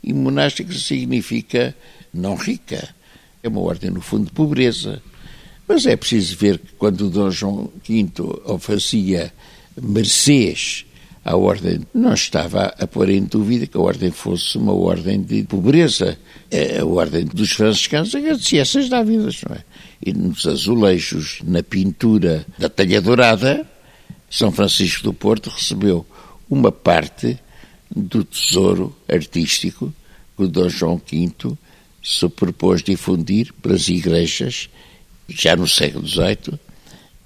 E 0.03 0.13
monástica 0.13 0.75
significa 0.75 1.75
não 2.13 2.35
rica. 2.35 2.93
É 3.43 3.49
uma 3.49 3.61
ordem, 3.61 3.91
no 3.91 4.01
fundo, 4.01 4.27
de 4.27 4.33
pobreza. 4.33 5.01
Mas 5.71 5.87
é 5.87 5.95
preciso 5.95 6.37
ver 6.37 6.59
que 6.59 6.73
quando 6.77 7.09
Dom 7.09 7.31
João 7.31 7.71
V 7.89 8.59
fazia 8.59 9.33
mercês 9.81 10.85
a 11.25 11.37
ordem 11.37 11.83
não 11.95 12.13
estava 12.13 12.75
a 12.77 12.87
pôr 12.89 13.09
em 13.09 13.23
dúvida 13.23 13.69
que 13.69 13.77
a 13.77 13.81
ordem 13.81 14.11
fosse 14.11 14.59
uma 14.59 14.73
ordem 14.73 15.23
de 15.23 15.45
pobreza. 15.45 16.19
A 16.53 16.85
ordem 16.85 17.25
dos 17.25 17.53
franciscanos 17.53 18.13
agradecia 18.17 18.63
essas 18.63 18.89
dávidas, 18.89 19.43
não 19.49 19.55
é? 19.55 19.63
E 20.05 20.13
nos 20.13 20.45
azulejos, 20.45 21.41
na 21.45 21.63
pintura 21.63 22.45
da 22.59 22.69
talha 22.69 23.01
dourada, 23.01 23.65
São 24.29 24.51
Francisco 24.51 25.05
do 25.05 25.13
Porto 25.13 25.51
recebeu 25.51 26.05
uma 26.51 26.73
parte 26.73 27.39
do 27.95 28.25
tesouro 28.25 28.93
artístico 29.09 29.95
que 30.37 30.43
o 30.43 30.49
Dom 30.49 30.69
João 30.69 31.01
V 31.09 31.57
se 32.03 32.29
propôs 32.29 32.83
difundir 32.83 33.53
pelas 33.63 33.89
igrejas, 33.89 34.69
já 35.31 35.57
no 35.57 35.67
século 35.67 36.07
XVIII, 36.07 36.59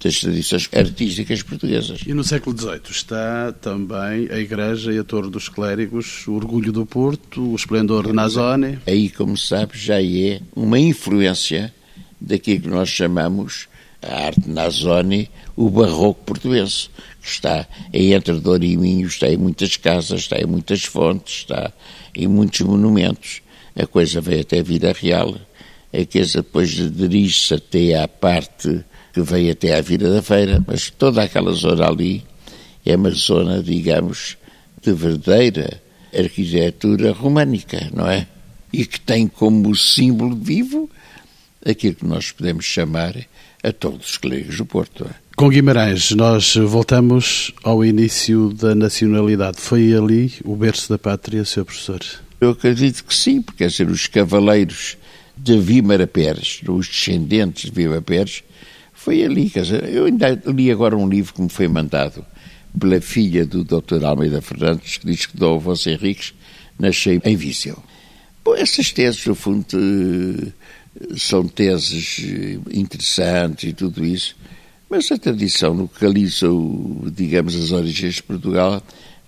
das 0.03 0.19
tradições 0.19 0.69
artísticas 0.73 1.41
portuguesas. 1.41 2.01
E 2.05 2.13
no 2.13 2.23
século 2.23 2.55
XVIII 2.55 2.81
está 2.89 3.51
também 3.53 4.29
a 4.29 4.37
Igreja 4.37 4.93
e 4.93 4.99
a 4.99 5.03
Torre 5.03 5.29
dos 5.29 5.49
Clérigos, 5.49 6.27
o 6.27 6.33
Orgulho 6.33 6.71
do 6.71 6.85
Porto, 6.85 7.51
o 7.51 7.55
Esplendor 7.55 8.07
de 8.07 8.13
Nazone. 8.13 8.79
Aí, 8.85 9.09
como 9.09 9.35
sabe, 9.35 9.77
já 9.77 10.01
é 10.01 10.41
uma 10.55 10.79
influência 10.79 11.73
daquilo 12.21 12.61
que 12.61 12.67
nós 12.67 12.89
chamamos 12.89 13.67
a 14.01 14.27
arte 14.27 14.47
Nazone, 14.47 15.29
o 15.55 15.69
barroco 15.69 16.23
português, 16.23 16.89
que 17.21 17.27
está 17.27 17.67
entre 17.91 18.39
Douro 18.39 18.63
e 18.63 18.77
Minho, 18.77 19.07
está 19.07 19.27
em 19.27 19.37
muitas 19.37 19.77
casas, 19.77 20.21
está 20.21 20.37
em 20.37 20.45
muitas 20.45 20.83
fontes, 20.83 21.37
está 21.37 21.71
em 22.13 22.27
muitos 22.27 22.61
monumentos. 22.61 23.41
A 23.75 23.87
coisa 23.87 24.21
veio 24.21 24.41
até 24.41 24.59
a 24.59 24.63
vida 24.63 24.93
real. 24.93 25.35
A 25.95 26.05
coisa 26.05 26.41
depois 26.41 26.69
dirige-se 26.71 27.53
até 27.53 28.01
à 28.01 28.05
parte 28.05 28.83
que 29.13 29.21
veio 29.21 29.53
até 29.53 29.77
à 29.77 29.81
Vila 29.81 30.09
da 30.09 30.21
Feira, 30.21 30.61
mas 30.67 30.89
toda 30.89 31.23
aquela 31.23 31.53
zona 31.53 31.87
ali 31.87 32.21
é 32.85 32.97
uma 32.97 33.11
zona, 33.11 33.63
digamos, 33.63 34.35
de 34.81 34.91
verdadeira 34.91 35.81
arquitetura 36.13 37.13
românica, 37.13 37.89
não 37.93 38.09
é? 38.09 38.27
E 38.73 38.85
que 38.85 38.99
tem 38.99 39.25
como 39.25 39.73
símbolo 39.73 40.35
vivo 40.35 40.89
aquilo 41.65 41.95
que 41.95 42.05
nós 42.05 42.29
podemos 42.29 42.65
chamar 42.65 43.15
a 43.63 43.71
Torre 43.71 43.97
dos 43.97 44.17
Clérigos 44.17 44.57
do 44.57 44.65
Porto. 44.65 45.05
É? 45.05 45.15
Com 45.37 45.47
Guimarães, 45.47 46.11
nós 46.11 46.55
voltamos 46.55 47.53
ao 47.63 47.85
início 47.85 48.53
da 48.53 48.75
nacionalidade. 48.75 49.61
Foi 49.61 49.93
ali 49.93 50.33
o 50.43 50.57
berço 50.57 50.89
da 50.89 50.97
pátria, 50.97 51.45
Sr. 51.45 51.63
Professor? 51.63 52.01
Eu 52.39 52.49
acredito 52.49 53.05
que 53.05 53.15
sim, 53.15 53.41
porque 53.41 53.63
quer 53.63 53.69
dizer, 53.69 53.89
os 53.89 54.07
cavaleiros 54.07 54.97
de 55.37 55.59
Vímara 55.59 56.07
Pérez, 56.07 56.61
os 56.67 56.87
descendentes 56.87 57.69
de 57.69 57.71
Vímara 57.71 58.01
Pérez, 58.01 58.43
foi 58.93 59.23
ali, 59.23 59.49
dizer, 59.49 59.87
eu 59.89 60.05
ainda 60.05 60.41
li 60.47 60.71
agora 60.71 60.95
um 60.95 61.07
livro 61.07 61.33
que 61.33 61.41
me 61.41 61.49
foi 61.49 61.67
mandado 61.67 62.25
pela 62.79 62.99
filha 62.99 63.45
do 63.45 63.63
Dr. 63.63 64.03
Almeida 64.03 64.41
Fernandes, 64.41 64.97
que 64.97 65.05
diz 65.05 65.25
que 65.25 65.37
Dom 65.37 65.57
Afonso 65.57 65.89
Henriques 65.89 66.33
nasceu 66.79 67.21
em 67.23 67.35
Viseu. 67.35 67.77
Bom, 68.43 68.55
essas 68.55 68.91
teses, 68.91 69.25
no 69.25 69.35
fundo, 69.35 69.65
são 71.17 71.47
teses 71.47 72.19
interessantes 72.71 73.69
e 73.69 73.73
tudo 73.73 74.05
isso, 74.05 74.35
mas 74.89 75.11
a 75.11 75.17
tradição 75.17 75.73
localiza, 75.73 76.47
digamos, 77.11 77.55
as 77.55 77.71
origens 77.71 78.15
de 78.15 78.23
Portugal 78.23 78.81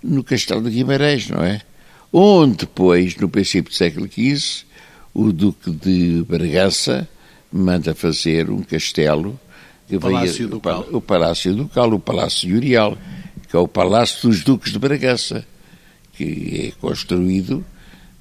no 0.04 0.24
Castelo 0.24 0.62
de 0.64 0.70
Guimarães, 0.70 1.30
não 1.30 1.44
é? 1.44 1.62
Onde 2.12 2.58
depois, 2.58 3.16
no 3.18 3.28
princípio 3.28 3.72
do 3.72 3.76
século 3.76 4.08
XV, 4.08 4.66
o 5.18 5.34
Duque 5.34 5.72
de 5.72 6.24
Bragança 6.30 7.10
manda 7.52 7.96
fazer 7.96 8.52
um 8.52 8.62
castelo 8.62 9.40
o 9.92 10.00
Palácio 10.00 10.48
Ducal. 10.48 10.86
O 10.92 11.02
Palácio 11.02 11.56
Ducal, 11.56 11.94
o 11.94 12.00
Palácio 12.00 12.56
Urial, 12.56 12.96
que 13.50 13.56
é 13.56 13.60
o 13.60 13.68
Palácio 13.68 14.30
dos 14.30 14.44
Duques 14.44 14.72
de 14.72 14.78
Bragança, 14.78 15.44
que 16.14 16.68
é 16.68 16.80
construído 16.80 17.66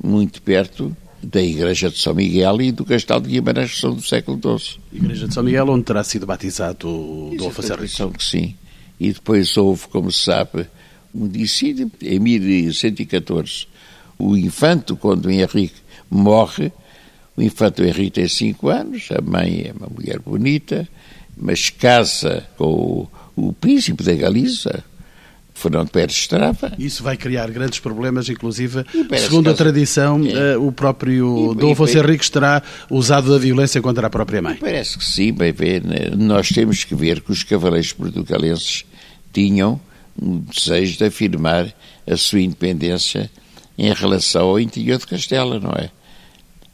muito 0.03 0.41
perto 0.41 0.97
da 1.23 1.43
Igreja 1.43 1.91
de 1.91 1.99
São 1.99 2.15
Miguel 2.15 2.63
e 2.63 2.73
do 2.73 2.85
Castelo 2.85 3.21
de 3.21 3.29
Guimarães, 3.29 3.73
que 3.73 3.81
são 3.81 3.95
do 3.95 4.03
século 4.03 4.41
XII. 4.59 4.79
Igreja 4.91 5.29
de 5.29 5.35
São 5.35 5.43
Miguel, 5.43 5.69
onde 5.69 5.85
terá 5.85 6.03
sido 6.03 6.25
batizado 6.25 6.89
o 6.89 7.35
Dom 7.37 7.49
Afonso 7.49 8.11
que 8.11 8.25
sim. 8.25 8.57
E 8.99 9.13
depois 9.13 9.55
houve, 9.59 9.87
como 9.89 10.11
se 10.11 10.25
sabe, 10.25 10.67
um 11.15 11.29
dissídio 11.29 11.93
em 12.01 12.19
1114. 12.19 13.67
O 14.19 14.35
infante, 14.35 14.95
quando 14.95 15.31
Henrique 15.31 15.83
morre, 16.11 16.73
o 17.37 17.43
infante 17.43 17.83
Henrique 17.83 18.13
tem 18.13 18.29
cinco 18.29 18.69
anos, 18.69 19.09
a 19.11 19.21
mãe 19.21 19.67
é 19.67 19.73
uma 19.73 19.89
mulher 19.89 20.19
bonita, 20.21 20.89
mas 21.37 21.69
casa 21.69 22.45
com 22.57 23.09
o, 23.37 23.49
o 23.49 23.53
príncipe 23.53 24.03
da 24.03 24.15
Galiza, 24.15 24.83
Fernando 25.53 25.91
Pérez 25.91 26.17
Estrava. 26.17 26.73
Isso 26.79 27.03
vai 27.03 27.17
criar 27.17 27.51
grandes 27.51 27.79
problemas, 27.79 28.29
inclusive, 28.29 28.85
segundo 29.19 29.51
a 29.51 29.55
tradição, 29.55 30.21
é. 30.27 30.57
o 30.57 30.71
próprio 30.71 31.53
e, 31.53 31.57
Dom 31.57 31.73
Afonso 31.73 31.99
Henriques 31.99 32.31
terá 32.31 32.63
usado 32.91 33.31
da 33.31 33.39
violência 33.39 33.81
contra 33.81 34.07
a 34.07 34.11
própria 34.11 34.41
mãe. 34.41 34.57
Parece 34.57 34.99
que 34.99 35.05
sim, 35.05 35.33
bem 35.33 35.53
ver, 35.53 35.83
né? 35.83 36.11
nós 36.17 36.49
temos 36.49 36.85
que 36.85 36.95
ver 36.95 37.21
que 37.21 37.33
os 37.33 37.43
cavaleiros 37.43 37.93
portugalenses 37.93 38.85
tinham 39.33 39.81
um 40.21 40.39
desejo 40.41 40.99
de 40.99 41.05
afirmar 41.05 41.75
a 42.07 42.17
sua 42.17 42.41
independência 42.41 43.31
em 43.79 43.93
relação 43.93 44.49
ao 44.49 44.61
interior 44.61 44.99
de 44.99 45.07
Castela, 45.07 45.61
não 45.61 45.73
é? 45.73 45.91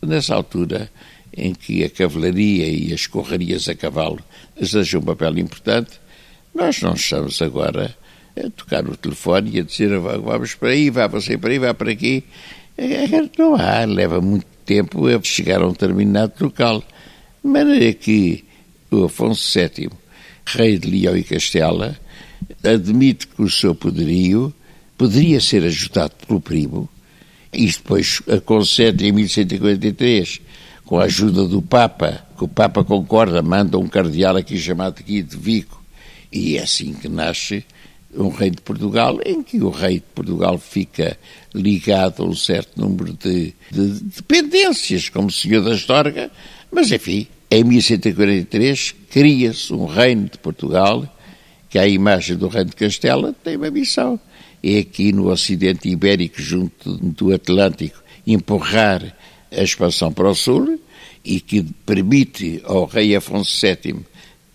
Nessa 0.04 0.34
altura, 0.34 0.90
em 1.36 1.54
que 1.54 1.84
a 1.84 1.88
cavalaria 1.88 2.68
e 2.68 2.92
as 2.92 3.06
correrias 3.06 3.68
a 3.68 3.74
cavalo 3.74 4.18
exercem 4.60 4.98
um 4.98 5.02
papel 5.02 5.38
importante, 5.38 5.92
nós 6.52 6.82
não 6.82 6.94
estamos 6.94 7.40
agora 7.40 7.96
a 8.36 8.50
tocar 8.50 8.82
no 8.82 8.96
telefone 8.96 9.52
e 9.54 9.60
a 9.60 9.62
dizer 9.62 9.96
vamos 9.98 10.54
para 10.54 10.70
aí, 10.70 10.90
vá 10.90 11.06
você 11.06 11.38
para 11.38 11.50
aí, 11.50 11.58
vá 11.58 11.72
para 11.72 11.92
aqui. 11.92 12.24
É, 12.76 13.04
é, 13.04 13.30
não 13.38 13.54
há, 13.54 13.84
leva 13.84 14.20
muito 14.20 14.46
tempo 14.66 15.06
a 15.06 15.22
chegar 15.22 15.62
a 15.62 15.68
um 15.68 15.72
determinado 15.72 16.32
local. 16.40 16.82
De 17.44 17.48
maneira 17.48 17.92
que 17.92 18.44
o 18.90 19.04
Afonso 19.04 19.58
VII, 19.58 19.88
rei 20.44 20.78
de 20.78 20.90
Leão 20.90 21.16
e 21.16 21.22
Castela, 21.22 21.96
admite 22.64 23.28
que 23.28 23.42
o 23.42 23.48
seu 23.48 23.74
poderio 23.74 24.52
poderia 24.98 25.40
ser 25.40 25.64
ajudado 25.64 26.14
pelo 26.26 26.40
primo, 26.40 26.88
e 27.52 27.66
depois 27.66 28.20
concede 28.44 29.06
em 29.06 29.12
1143 29.12 30.40
com 30.84 30.98
a 30.98 31.04
ajuda 31.04 31.46
do 31.46 31.62
Papa, 31.62 32.26
que 32.36 32.44
o 32.44 32.48
Papa 32.48 32.84
concorda, 32.84 33.42
manda 33.42 33.78
um 33.78 33.86
cardeal 33.86 34.36
aqui 34.36 34.58
chamado 34.58 35.02
Guido 35.02 35.30
de 35.30 35.42
Vico, 35.42 35.82
e 36.30 36.56
é 36.56 36.62
assim 36.62 36.92
que 36.92 37.08
nasce 37.08 37.64
um 38.14 38.28
rei 38.28 38.50
de 38.50 38.60
Portugal, 38.60 39.18
em 39.24 39.42
que 39.42 39.58
o 39.62 39.70
rei 39.70 39.94
de 39.94 40.06
Portugal 40.14 40.58
fica 40.58 41.16
ligado 41.54 42.22
a 42.22 42.26
um 42.26 42.34
certo 42.34 42.80
número 42.80 43.12
de, 43.14 43.54
de 43.70 44.04
dependências, 44.04 45.08
como 45.08 45.30
senhor 45.30 45.62
da 45.62 45.72
Astorga, 45.72 46.30
mas 46.70 46.90
enfim, 46.90 47.26
em 47.50 47.64
1143 47.64 48.94
cria-se 49.10 49.72
um 49.72 49.86
reino 49.86 50.24
de 50.24 50.38
Portugal, 50.38 51.06
que 51.68 51.78
à 51.78 51.86
imagem 51.86 52.36
do 52.36 52.48
reino 52.48 52.70
de 52.70 52.76
Castela 52.76 53.34
tem 53.44 53.56
uma 53.56 53.70
missão. 53.70 54.20
É 54.62 54.78
aqui 54.78 55.12
no 55.12 55.28
Ocidente 55.28 55.88
Ibérico, 55.88 56.40
junto 56.40 56.96
do 56.96 57.34
Atlântico, 57.34 58.02
empurrar 58.26 59.14
a 59.50 59.62
expansão 59.62 60.12
para 60.12 60.30
o 60.30 60.34
sul 60.34 60.80
e 61.24 61.40
que 61.40 61.62
permite 61.84 62.60
ao 62.64 62.86
rei 62.86 63.14
Afonso 63.16 63.54
VII, 63.60 63.96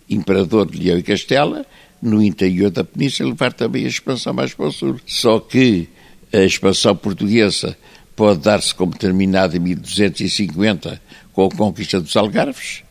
imperador 0.08 0.70
de 0.70 0.78
Leão 0.78 0.98
e 0.98 1.02
Castela, 1.02 1.66
no 2.00 2.22
interior 2.22 2.70
da 2.70 2.84
península, 2.84 3.30
levar 3.30 3.52
também 3.52 3.84
a 3.84 3.88
expansão 3.88 4.32
mais 4.32 4.54
para 4.54 4.66
o 4.66 4.72
sul. 4.72 5.00
Só 5.06 5.40
que 5.40 5.88
a 6.32 6.38
expansão 6.38 6.94
portuguesa 6.94 7.76
pode 8.14 8.40
dar-se 8.40 8.74
como 8.74 8.96
terminada 8.96 9.56
em 9.56 9.60
1250 9.60 11.00
com 11.32 11.46
a 11.46 11.50
conquista 11.50 12.00
dos 12.00 12.16
Algarves, 12.16 12.82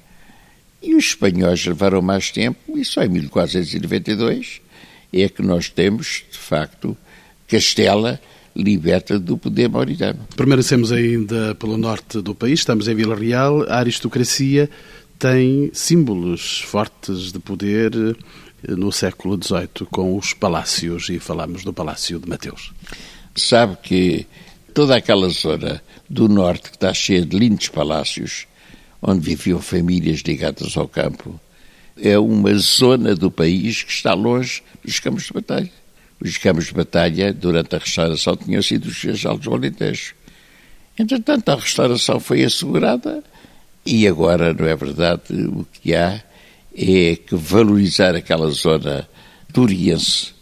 e 0.82 0.96
os 0.96 1.06
espanhóis 1.06 1.66
levaram 1.66 2.02
mais 2.02 2.32
tempo, 2.32 2.78
e 2.78 2.86
só 2.86 3.04
em 3.04 3.10
1492 3.10 4.62
é 5.12 5.28
que 5.28 5.42
nós 5.42 5.70
temos, 5.70 6.24
de 6.32 6.38
facto, 6.38 6.96
Castela 7.48 8.20
liberta 8.56 9.20
do 9.20 9.38
poder 9.38 9.70
mauritano. 9.70 10.20
Permanecemos 10.36 10.92
ainda 10.92 11.54
pelo 11.56 11.78
norte 11.78 12.22
do 12.22 12.34
país, 12.34 12.60
estamos 12.60 12.88
em 12.88 12.96
Vila 12.96 13.16
Real. 13.16 13.64
A 13.70 13.78
aristocracia 13.78 14.70
tem 15.20 15.70
símbolos 15.74 16.62
fortes 16.62 17.32
de 17.32 17.40
poder 17.40 17.92
no 18.68 18.92
século 18.92 19.40
XVIII 19.42 19.88
com 19.92 20.18
os 20.18 20.34
palácios 20.34 21.10
e 21.10 21.20
falamos 21.20 21.64
do 21.64 21.72
Palácio 21.72 22.20
de 22.20 22.28
Mateus. 22.28 22.74
Sabe 23.36 23.78
que 23.84 24.26
toda 24.74 24.96
aquela 24.96 25.30
zona 25.30 25.82
do 26.10 26.28
norte 26.28 26.72
que 26.72 26.76
está 26.76 26.94
cheia 26.94 27.26
de 27.26 27.38
lindos 27.38 27.70
palácios, 27.70 28.48
onde 29.02 29.20
viviam 29.20 29.62
famílias 29.62 30.22
ligadas 30.22 30.76
ao 30.76 30.88
campo, 30.88 31.40
é 31.96 32.18
uma 32.18 32.54
zona 32.56 33.16
do 33.16 33.30
país 33.30 33.84
que 33.84 33.92
está 33.92 34.14
longe 34.14 34.64
dos 34.84 35.00
campos 35.00 35.24
de 35.24 35.34
batalha. 35.34 35.72
Os 36.20 36.38
campos 36.38 36.66
de 36.66 36.74
batalha, 36.74 37.34
durante 37.34 37.76
a 37.76 37.80
restauração, 37.80 38.36
tinham 38.36 38.62
sido 38.62 38.88
os 38.88 39.02
Cajalos 39.02 39.42
do 39.42 39.54
Alentejo. 39.54 40.16
Entretanto, 40.98 41.50
a 41.50 41.56
restauração 41.56 42.20
foi 42.20 42.44
assegurada 42.44 43.24
e 43.86 44.06
agora, 44.06 44.54
não 44.54 44.66
é 44.66 44.76
verdade, 44.76 45.32
o 45.32 45.66
que 45.72 45.96
há 45.96 46.22
é 46.76 47.16
que 47.16 47.36
valorizar 47.36 48.16
aquela 48.16 48.50
zona 48.50 49.08
duriense, 49.48 50.34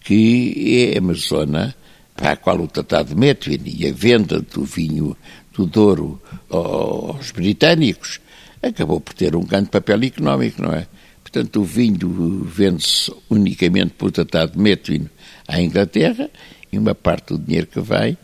que 0.00 0.92
é 0.92 0.98
uma 0.98 1.14
zona 1.14 1.74
para 2.16 2.32
a 2.32 2.36
qual 2.36 2.60
o 2.60 2.66
Tratado 2.66 3.10
de 3.10 3.14
Methuen 3.14 3.60
e 3.64 3.86
a 3.86 3.92
venda 3.92 4.40
do 4.40 4.64
vinho 4.64 5.16
do 5.52 5.64
Douro 5.64 6.20
aos 6.50 7.30
britânicos 7.30 8.18
acabou 8.60 9.00
por 9.00 9.14
ter 9.14 9.36
um 9.36 9.44
grande 9.44 9.68
papel 9.68 10.02
económico, 10.02 10.60
não 10.60 10.72
é? 10.72 10.86
Portanto, 11.32 11.62
o 11.62 11.64
vinho 11.64 12.44
vende-se 12.44 13.10
unicamente 13.30 13.94
por 13.96 14.10
Tratado 14.10 14.52
de 14.52 14.58
Methuen 14.58 15.08
à 15.48 15.62
Inglaterra 15.62 16.28
e 16.70 16.76
uma 16.76 16.94
parte 16.94 17.32
do 17.32 17.38
dinheiro 17.38 17.66
que 17.68 17.80
vai 17.80 18.18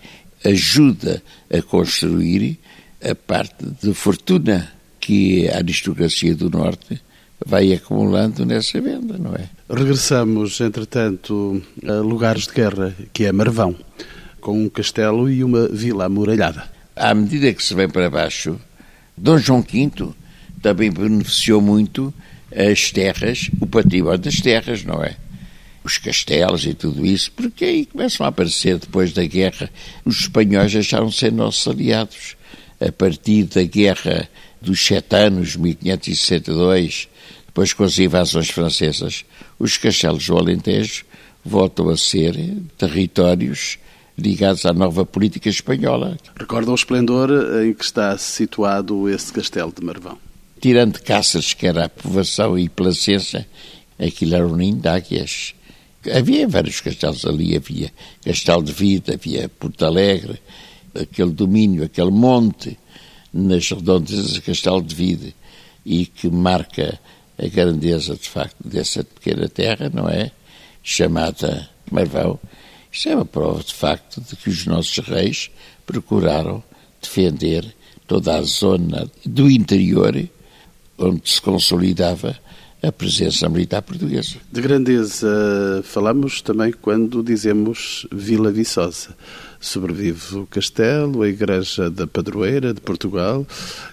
ajuda 0.45 1.23
a 1.51 1.63
construir 1.63 2.59
a 3.03 3.15
parte 3.15 3.65
de 3.83 3.95
fortuna 3.95 4.71
que 5.01 5.49
a 5.49 5.57
aristocracia 5.57 6.35
do 6.35 6.51
Norte 6.51 7.01
vai 7.47 7.73
acumulando 7.73 8.45
nessa 8.45 8.79
venda, 8.79 9.17
não 9.17 9.35
é? 9.35 9.49
Regressamos, 9.71 10.61
entretanto, 10.61 11.63
a 11.87 11.93
lugares 12.03 12.47
de 12.47 12.53
guerra, 12.53 12.95
que 13.11 13.25
é 13.25 13.33
Marvão, 13.33 13.75
com 14.39 14.65
um 14.65 14.69
castelo 14.69 15.31
e 15.31 15.43
uma 15.43 15.67
vila 15.67 16.05
amuralhada. 16.05 16.65
À 16.95 17.15
medida 17.15 17.55
que 17.55 17.65
se 17.65 17.75
vem 17.75 17.89
para 17.89 18.11
baixo, 18.11 18.61
Dom 19.17 19.39
João 19.39 19.63
V 19.63 20.13
também 20.61 20.91
beneficiou 20.91 21.63
muito 21.63 22.13
as 22.55 22.91
terras, 22.91 23.51
o 23.61 23.67
património 23.67 24.19
das 24.19 24.41
terras, 24.41 24.85
não 24.85 25.03
é? 25.03 25.17
os 25.89 25.97
castelos 25.97 26.67
e 26.67 26.75
tudo 26.75 27.05
isso, 27.05 27.33
porque 27.33 27.65
aí 27.65 27.87
começam 27.87 28.27
a 28.27 28.29
aparecer, 28.29 28.79
depois 28.79 29.13
da 29.13 29.25
guerra, 29.25 29.71
os 30.05 30.21
espanhóis 30.21 30.73
deixaram 30.73 31.07
de 31.07 31.15
ser 31.15 31.33
nossos 31.33 31.67
aliados. 31.67 32.37
A 32.81 32.93
partir 32.93 33.45
da 33.45 33.63
guerra 33.63 34.29
dos 34.61 34.85
sete 34.85 35.17
anos, 35.17 35.57
1562, 35.57 37.09
depois 37.47 37.73
com 37.73 37.85
as 37.85 37.99
invasões 37.99 38.51
francesas, 38.51 39.25
os 39.59 39.77
castelos 39.77 40.27
do 40.27 40.37
Alentejo 40.37 41.05
voltam 41.45 41.89
a 41.89 41.97
ser 41.97 42.37
territórios 42.77 43.79
ligados 44.17 44.67
à 44.67 44.73
nova 44.73 45.05
política 45.07 45.49
espanhola. 45.49 46.19
Recorda 46.39 46.71
o 46.71 46.75
esplendor 46.75 47.31
em 47.65 47.73
que 47.73 47.85
está 47.85 48.17
situado 48.19 49.09
esse 49.09 49.33
castelo 49.33 49.73
de 49.77 49.85
Marvão? 49.85 50.19
Tirando 50.61 51.01
Cáceres, 51.01 51.55
que 51.55 51.67
era 51.67 51.85
a 51.85 51.89
povoação 51.89 52.59
e 52.59 52.69
Placença, 52.69 53.47
aquilo 53.99 54.35
era 54.35 54.47
um 54.47 54.57
ninho 54.57 54.77
de 54.77 54.89
águias. 54.89 55.55
Havia 56.13 56.49
vários 56.49 56.81
castelos 56.81 57.25
ali, 57.25 57.57
havia 57.57 57.93
Castelo 58.25 58.63
de 58.63 58.73
Vida, 58.73 59.15
havia 59.15 59.49
Porto 59.49 59.85
Alegre, 59.85 60.41
aquele 60.95 61.31
domínio, 61.31 61.85
aquele 61.85 62.11
monte 62.11 62.79
nas 63.33 63.71
redondezas 63.71 64.33
de 64.33 64.41
Castelo 64.41 64.83
de 64.83 64.95
Vida 64.95 65.33
e 65.85 66.07
que 66.07 66.29
marca 66.29 66.99
a 67.39 67.47
grandeza, 67.47 68.15
de 68.15 68.29
facto, 68.29 68.57
dessa 68.67 69.05
pequena 69.05 69.49
terra, 69.49 69.91
não 69.93 70.09
é? 70.09 70.31
Chamada 70.83 71.69
Marvão. 71.91 72.39
Isto 72.91 73.11
é 73.11 73.15
uma 73.15 73.25
prova, 73.25 73.63
de 73.63 73.75
facto, 73.75 74.21
de 74.21 74.35
que 74.35 74.49
os 74.49 74.67
nossos 74.67 74.99
reis 74.99 75.51
procuraram 75.87 76.63
defender 77.01 77.65
toda 78.07 78.37
a 78.37 78.43
zona 78.43 79.09
do 79.25 79.51
interior 79.51 80.17
onde 80.99 81.31
se 81.31 81.41
consolidava 81.41 82.37
a 82.83 82.93
presença 82.93 83.49
militar 83.49 83.83
portuguesa. 83.83 84.37
De 84.53 84.61
grandeza 84.61 85.83
falamos 85.85 86.41
também 86.41 86.73
quando 86.73 87.23
dizemos 87.23 88.07
Vila 88.13 88.53
Viçosa. 88.53 89.17
Sobrevive 89.61 90.37
o 90.37 90.47
castelo, 90.47 91.23
a 91.23 91.29
igreja 91.29 91.91
da 91.91 92.07
padroeira 92.07 92.73
de 92.73 92.81
Portugal 92.81 93.45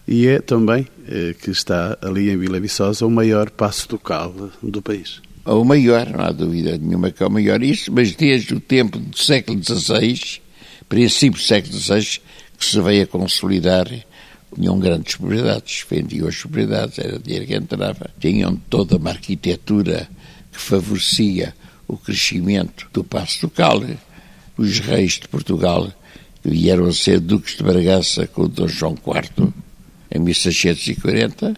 e 0.07 0.27
é 0.27 0.39
também 0.39 0.87
eh, 1.07 1.33
que 1.41 1.49
está 1.49 1.97
ali 2.01 2.29
em 2.29 2.37
Vila 2.37 2.59
Viçosa 2.59 3.05
o 3.05 3.09
maior 3.09 3.49
passo 3.49 3.89
ducal 3.89 4.51
do 4.61 4.81
país. 4.81 5.21
O 5.43 5.63
maior, 5.63 6.09
não 6.09 6.21
há 6.21 6.31
dúvida 6.31 6.77
nenhuma 6.77 7.11
que 7.11 7.21
é 7.21 7.25
o 7.27 7.31
maior. 7.31 7.61
Isso, 7.61 7.91
mas 7.91 8.15
desde 8.15 8.53
o 8.53 8.59
tempo 8.59 8.99
do 8.99 9.17
século 9.17 9.61
XVI, 9.63 10.41
princípio 10.89 11.39
do 11.39 11.45
século 11.45 11.73
XVI, 11.73 12.19
que 12.57 12.65
se 12.65 12.81
veio 12.81 13.03
a 13.03 13.07
consolidar 13.07 13.87
tinham 14.55 14.79
grandes 14.79 15.15
propriedades, 15.15 15.85
vendiam 15.89 16.27
as 16.27 16.37
propriedades, 16.37 16.97
era 16.97 17.19
dinheiro 17.19 17.45
que 17.45 17.55
entrava. 17.55 18.09
Tinham 18.19 18.55
toda 18.69 18.97
uma 18.97 19.09
arquitetura 19.09 20.09
que 20.51 20.59
favorecia 20.59 21.53
o 21.87 21.97
crescimento 21.97 22.87
do 22.93 23.03
Passo 23.03 23.41
Ducal. 23.41 23.83
Os 24.57 24.79
reis 24.79 25.13
de 25.13 25.27
Portugal 25.27 25.91
vieram 26.43 26.85
a 26.85 26.93
ser 26.93 27.19
duques 27.19 27.57
de 27.57 27.63
Bragaça 27.63 28.25
com 28.27 28.43
o 28.43 28.47
Dom 28.47 28.67
João 28.67 28.93
IV 28.93 29.53
em 30.09 30.19
1640. 30.19 31.55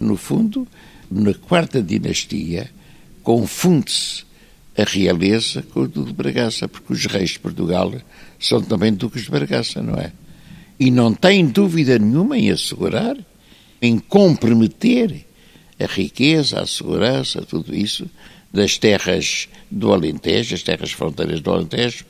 No 0.00 0.16
fundo, 0.16 0.66
na 1.10 1.34
quarta 1.34 1.82
dinastia, 1.82 2.70
confunde-se 3.22 4.24
a 4.76 4.84
realeza 4.84 5.62
com 5.62 5.80
o 5.80 5.88
de 5.88 6.12
Bragaça, 6.12 6.68
porque 6.68 6.92
os 6.92 7.04
reis 7.06 7.30
de 7.30 7.40
Portugal 7.40 7.92
são 8.38 8.62
também 8.62 8.94
duques 8.94 9.24
de 9.24 9.30
Bragaça, 9.30 9.82
não 9.82 9.94
é? 9.94 10.12
E 10.78 10.90
não 10.90 11.12
tem 11.12 11.46
dúvida 11.46 11.98
nenhuma 11.98 12.38
em 12.38 12.50
assegurar, 12.50 13.16
em 13.80 13.98
comprometer 13.98 15.24
a 15.78 15.86
riqueza, 15.86 16.60
a 16.60 16.66
segurança, 16.66 17.42
tudo 17.42 17.74
isso, 17.74 18.08
das 18.52 18.78
terras 18.78 19.48
do 19.70 19.92
Alentejo, 19.92 20.54
as 20.54 20.62
terras 20.62 20.92
fronteiras 20.92 21.40
do 21.40 21.50
Alentejo, 21.50 22.04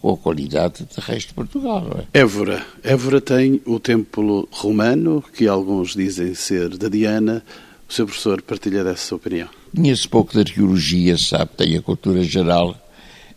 com 0.00 0.12
a 0.12 0.16
qualidade 0.16 0.84
de 0.84 1.00
resto 1.00 1.28
de 1.28 1.34
Portugal. 1.34 2.06
É? 2.12 2.20
Évora. 2.20 2.64
Évora 2.82 3.20
tem 3.20 3.60
o 3.66 3.78
templo 3.78 4.48
romano, 4.50 5.22
que 5.34 5.46
alguns 5.46 5.94
dizem 5.94 6.34
ser 6.34 6.76
da 6.76 6.88
Diana. 6.88 7.44
O 7.88 7.92
seu 7.92 8.06
professor 8.06 8.40
partilha 8.40 8.84
dessa 8.84 9.14
opinião? 9.14 9.48
Conheço 9.74 10.08
pouco 10.08 10.32
de 10.32 10.38
arqueologia, 10.40 11.18
sabe, 11.18 11.50
tem 11.56 11.76
a 11.76 11.82
cultura 11.82 12.22
geral 12.22 12.76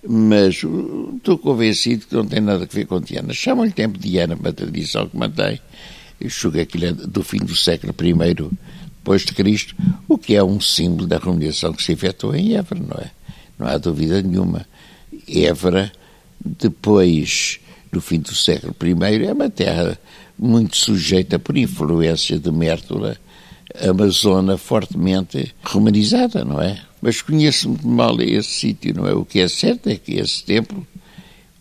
mas 0.07 0.55
estou 1.15 1.37
convencido 1.37 2.05
que 2.07 2.15
não 2.15 2.25
tem 2.25 2.41
nada 2.41 2.63
a 2.63 2.67
ver 2.67 2.85
com 2.85 2.99
Diana. 2.99 3.33
Chamam-lhe 3.33 3.71
tempo 3.71 3.97
de 3.97 4.09
Diana, 4.09 4.35
uma 4.35 4.51
tradição 4.51 5.07
que 5.07 5.17
mantém. 5.17 5.59
Julgo 6.21 6.59
aquilo 6.59 6.85
é 6.85 6.91
do 6.91 7.23
fim 7.23 7.39
do 7.39 7.55
século 7.55 7.93
I 8.01 8.13
depois 9.03 9.23
de 9.23 9.33
Cristo, 9.33 9.75
o 10.07 10.17
que 10.17 10.33
é 10.33 10.43
um 10.43 10.61
símbolo 10.61 11.05
da 11.05 11.17
remuneração 11.17 11.73
que 11.73 11.83
se 11.83 11.91
efetuou 11.91 12.33
em 12.33 12.55
Évora, 12.55 12.81
não 12.81 12.97
é? 12.97 13.11
Não 13.59 13.67
há 13.67 13.77
dúvida 13.77 14.21
nenhuma. 14.21 14.65
Évora, 15.27 15.91
depois 16.43 17.59
do 17.91 17.99
fim 17.99 18.19
do 18.19 18.33
século 18.33 18.73
I, 18.81 19.25
é 19.25 19.33
uma 19.33 19.49
terra 19.49 19.99
muito 20.39 20.77
sujeita 20.77 21.37
por 21.37 21.57
influência 21.57 22.39
de 22.39 22.49
Mértola, 22.49 23.17
uma 23.81 24.07
zona 24.09 24.57
fortemente 24.57 25.53
romanizada, 25.63 26.45
não 26.45 26.61
é? 26.61 26.81
Mas 27.01 27.21
conheço 27.21 27.69
muito 27.69 27.87
mal 27.87 28.21
esse 28.21 28.49
sítio, 28.49 28.93
não 28.95 29.07
é? 29.07 29.13
O 29.13 29.25
que 29.25 29.39
é 29.39 29.47
certo 29.47 29.89
é 29.89 29.95
que 29.95 30.13
esse 30.13 30.43
templo, 30.43 30.85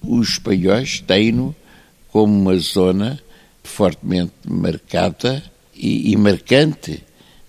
os 0.03 0.31
espanhóis 0.31 1.01
têm-no 1.01 1.55
como 2.11 2.33
uma 2.33 2.57
zona 2.59 3.18
fortemente 3.64 4.33
marcada 4.46 5.42
e, 5.75 6.12
e 6.12 6.16
marcante 6.16 7.03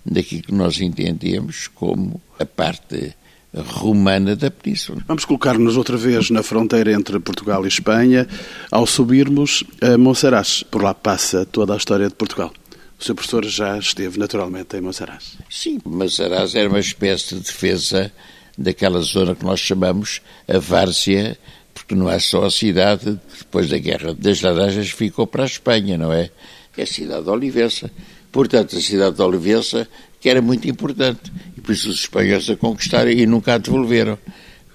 daquilo 0.04 0.42
que 0.42 0.54
nós 0.54 0.80
entendemos 0.80 1.68
como 1.68 2.20
a 2.38 2.44
parte 2.44 3.14
romana 3.54 4.34
da 4.34 4.50
península. 4.50 5.02
Vamos 5.06 5.24
colocar-nos 5.24 5.76
outra 5.76 5.96
vez 5.96 6.30
na 6.30 6.42
fronteira 6.42 6.92
entre 6.92 7.20
Portugal 7.20 7.64
e 7.64 7.68
Espanha. 7.68 8.26
Ao 8.70 8.86
subirmos 8.86 9.62
a 9.80 9.96
Monsaraz, 9.96 10.64
por 10.64 10.82
lá 10.82 10.92
passa 10.92 11.46
toda 11.46 11.74
a 11.74 11.76
história 11.76 12.08
de 12.08 12.14
Portugal. 12.14 12.52
O 12.98 13.04
seu 13.04 13.14
professor 13.14 13.44
já 13.44 13.78
esteve 13.78 14.18
naturalmente 14.18 14.76
em 14.76 14.80
Monsaraz. 14.80 15.36
Sim, 15.50 15.78
Monsaraz 15.84 16.54
era 16.54 16.68
uma 16.68 16.80
espécie 16.80 17.34
de 17.34 17.40
defesa 17.40 18.12
daquela 18.56 19.00
zona 19.00 19.34
que 19.34 19.44
nós 19.44 19.60
chamamos 19.60 20.22
a 20.48 20.58
Várzea, 20.58 21.36
porque 21.74 21.94
não 21.94 22.08
é 22.08 22.18
só 22.18 22.44
a 22.44 22.50
cidade 22.50 23.18
depois 23.38 23.68
da 23.68 23.78
Guerra 23.78 24.14
das 24.14 24.40
Laranjas 24.40 24.90
ficou 24.90 25.26
para 25.26 25.42
a 25.42 25.46
Espanha, 25.46 25.98
não 25.98 26.12
é? 26.12 26.30
É 26.76 26.82
a 26.82 26.86
cidade 26.86 27.24
de 27.24 27.30
Olivença. 27.30 27.90
Portanto, 28.30 28.76
a 28.76 28.80
cidade 28.80 29.16
de 29.16 29.22
Olivença 29.22 29.88
que 30.24 30.30
era 30.30 30.40
muito 30.40 30.66
importante. 30.66 31.30
E 31.54 31.60
por 31.60 31.72
isso 31.72 31.90
os 31.90 32.00
espanhóis 32.00 32.48
a 32.48 32.56
conquistaram 32.56 33.10
e 33.10 33.26
nunca 33.26 33.52
a 33.52 33.58
devolveram. 33.58 34.18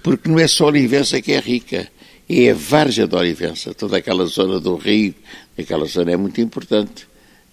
Porque 0.00 0.28
não 0.28 0.38
é 0.38 0.46
só 0.46 0.66
Olivença 0.66 1.20
que 1.20 1.32
é 1.32 1.40
rica, 1.40 1.88
é 2.28 2.50
a 2.50 2.54
Várzea 2.54 3.08
de 3.08 3.16
Olivença. 3.16 3.74
Toda 3.74 3.96
aquela 3.96 4.26
zona 4.26 4.60
do 4.60 4.76
rio, 4.76 5.12
aquela 5.58 5.86
zona 5.86 6.12
é 6.12 6.16
muito 6.16 6.40
importante. 6.40 7.09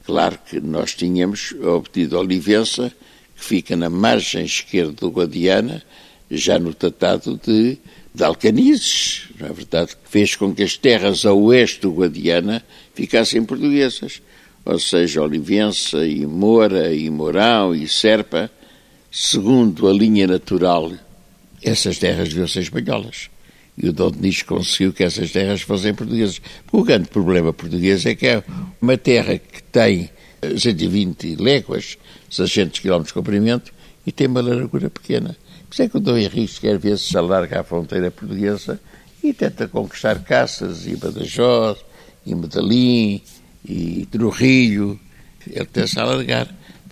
Claro 0.08 0.39
que 0.49 0.62
nós 0.62 0.95
tínhamos 0.95 1.51
obtido 1.51 2.18
Olivença, 2.18 2.93
que 3.36 3.43
fica 3.43 3.76
na 3.76 3.89
margem 3.89 4.45
esquerda 4.45 4.93
do 4.93 5.10
Guadiana, 5.10 5.84
já 6.32 6.58
no 6.58 6.74
Tratado 6.74 7.38
de, 7.45 7.78
de 8.16 8.24
Alcanizes, 8.24 9.28
não 9.38 9.47
é 9.47 9.51
verdade? 9.51 9.97
Que 9.97 10.10
fez 10.10 10.34
com 10.34 10.55
que 10.55 10.64
as 10.64 10.78
terras 10.78 11.26
a 11.26 11.34
oeste 11.34 11.82
do 11.82 11.91
Guadiana 11.91 12.64
ficassem 12.93 13.43
portuguesas. 13.43 14.22
Ou 14.64 14.80
seja, 14.80 15.22
Olivença 15.22 16.08
e 16.08 16.26
Moura 16.26 16.95
e 16.95 17.10
Mourão 17.10 17.76
e 17.76 17.86
Serpa, 17.86 18.49
segundo 19.12 19.89
a 19.89 19.91
linha 19.91 20.26
natural, 20.26 20.93
essas 21.62 21.97
terras 21.97 22.30
deviam 22.30 22.47
ser 22.47 22.62
espanholas. 22.62 23.30
E 23.78 23.89
o 23.89 23.93
Dom 23.93 24.11
Dinis 24.11 24.41
conseguiu 24.41 24.91
que 24.91 25.03
essas 25.03 25.32
terras 25.32 25.61
fossem 25.61 25.93
portuguesas. 25.93 26.41
O 26.71 26.84
grande 26.84 27.09
problema 27.09 27.53
português 27.53 28.05
é 28.05 28.15
que 28.15 28.25
é 28.25 28.43
uma 28.82 28.97
terra 28.97 29.38
que 29.38 29.61
tem 29.63 30.09
120 30.41 31.36
léguas, 31.36 31.97
600 32.30 32.80
km 32.80 33.03
de 33.03 33.13
comprimento, 33.13 33.71
e 34.05 34.11
tem 34.11 34.28
uma 34.28 34.41
largura 34.41 34.89
pequena. 34.89 35.38
Por 35.67 35.73
isso 35.73 35.82
é 35.84 35.89
que 35.89 35.97
o 35.97 35.99
Dom 35.99 36.17
Henrique 36.17 36.61
quer 36.61 36.78
ver 36.78 36.97
se 36.97 37.15
alarga 37.17 37.59
a 37.59 37.63
fronteira 37.63 38.09
portuguesa 38.09 38.80
e 39.23 39.34
tenta 39.34 39.67
conquistar 39.67 40.23
Caças 40.23 40.88
e 40.88 40.95
Badajoz 40.95 41.80
e 42.25 42.34
Medellín 42.34 43.21
e 43.67 44.07
Trujillo. 44.09 44.99
Ele 45.45 45.65
tenta 45.65 46.01
alargar, 46.01 46.47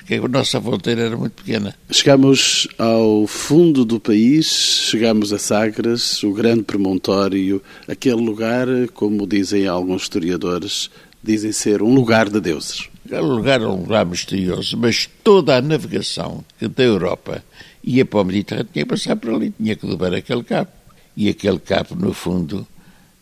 porque 0.06 0.24
a 0.24 0.28
nossa 0.28 0.62
fronteira 0.62 1.02
era 1.02 1.18
muito 1.18 1.44
pequena. 1.44 1.76
Chegamos 1.90 2.68
ao 2.78 3.26
fundo 3.26 3.84
do 3.84 4.00
país, 4.00 4.46
chegamos 4.92 5.34
a 5.34 5.40
Sagres, 5.40 6.22
o 6.22 6.32
grande 6.32 6.62
promontório, 6.62 7.60
aquele 7.88 8.22
lugar, 8.22 8.68
como 8.94 9.26
dizem 9.26 9.66
alguns 9.66 10.04
historiadores, 10.04 10.92
dizem 11.24 11.52
ser 11.52 11.82
um 11.82 11.92
lugar 11.96 12.30
de 12.30 12.40
deuses. 12.40 12.88
Aquele 13.04 13.22
lugar 13.22 13.62
é 13.62 13.66
um 13.66 13.82
lugar 13.82 14.06
misterioso, 14.06 14.78
mas 14.78 15.10
toda 15.24 15.58
a 15.58 15.62
navegação 15.62 16.46
da 16.62 16.84
Europa 16.84 17.44
ia 17.84 18.06
para 18.06 18.22
o 18.22 18.26
Mediterrâneo, 18.26 18.70
tinha 18.72 18.86
que 18.86 18.90
passar 18.92 19.16
por 19.16 19.34
ali, 19.34 19.54
tinha 19.58 19.76
que 19.76 19.88
dobrar 19.88 20.14
aquele 20.14 20.44
cabo. 20.44 20.70
E 21.18 21.30
aquele 21.30 21.60
cabo, 21.60 21.96
no 21.96 22.14
fundo, 22.14 22.68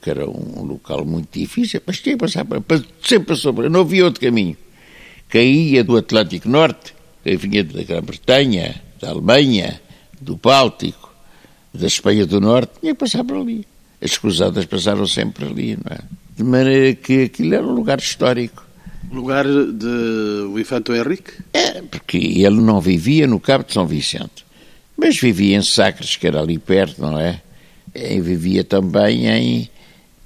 que 0.02 0.10
era 0.10 0.30
um 0.30 0.66
local 0.66 1.06
muito 1.06 1.40
difícil, 1.40 1.82
mas 1.86 2.02
tinha 2.02 2.18
que 2.18 2.20
passar 2.20 2.44
por 2.44 2.62
sempre 3.02 3.28
passou 3.30 3.54
por 3.54 3.70
não 3.70 3.82
havia 3.82 4.04
outro 4.04 4.20
caminho. 4.20 4.58
Caía 5.34 5.84
do 5.84 5.98
Atlântico 5.98 6.48
Norte, 6.48 6.94
que 7.24 7.36
vinha 7.36 7.64
da 7.64 7.82
Grã-Bretanha, 7.82 8.80
da 9.02 9.10
Alemanha, 9.10 9.82
do 10.22 10.36
Báltico, 10.38 11.12
da 11.74 11.88
Espanha 11.88 12.28
do 12.28 12.40
Norte, 12.40 12.74
tinha 12.80 12.94
que 12.94 13.00
passar 13.00 13.24
por 13.24 13.38
ali. 13.38 13.66
As 14.00 14.16
cruzadas 14.16 14.64
passaram 14.66 15.08
sempre 15.08 15.46
ali, 15.46 15.76
não 15.84 15.92
é? 15.92 16.02
De 16.38 16.44
maneira 16.44 16.94
que 16.94 17.24
aquilo 17.24 17.56
era 17.56 17.66
um 17.66 17.74
lugar 17.74 17.98
histórico. 17.98 18.64
Lugar 19.12 19.46
de 19.46 20.48
o 20.52 20.60
Infante 20.60 20.92
Henrique? 20.92 21.32
É, 21.52 21.82
porque 21.82 22.18
ele 22.18 22.62
não 22.62 22.80
vivia 22.80 23.26
no 23.26 23.40
Cabo 23.40 23.64
de 23.64 23.74
São 23.74 23.88
Vicente, 23.88 24.46
mas 24.96 25.20
vivia 25.20 25.58
em 25.58 25.64
Sacres, 25.64 26.16
que 26.16 26.28
era 26.28 26.42
ali 26.42 26.60
perto, 26.60 27.02
não 27.02 27.20
é? 27.20 27.42
E 27.96 28.22
vivia 28.22 28.64
também 28.64 29.26
em. 29.26 29.70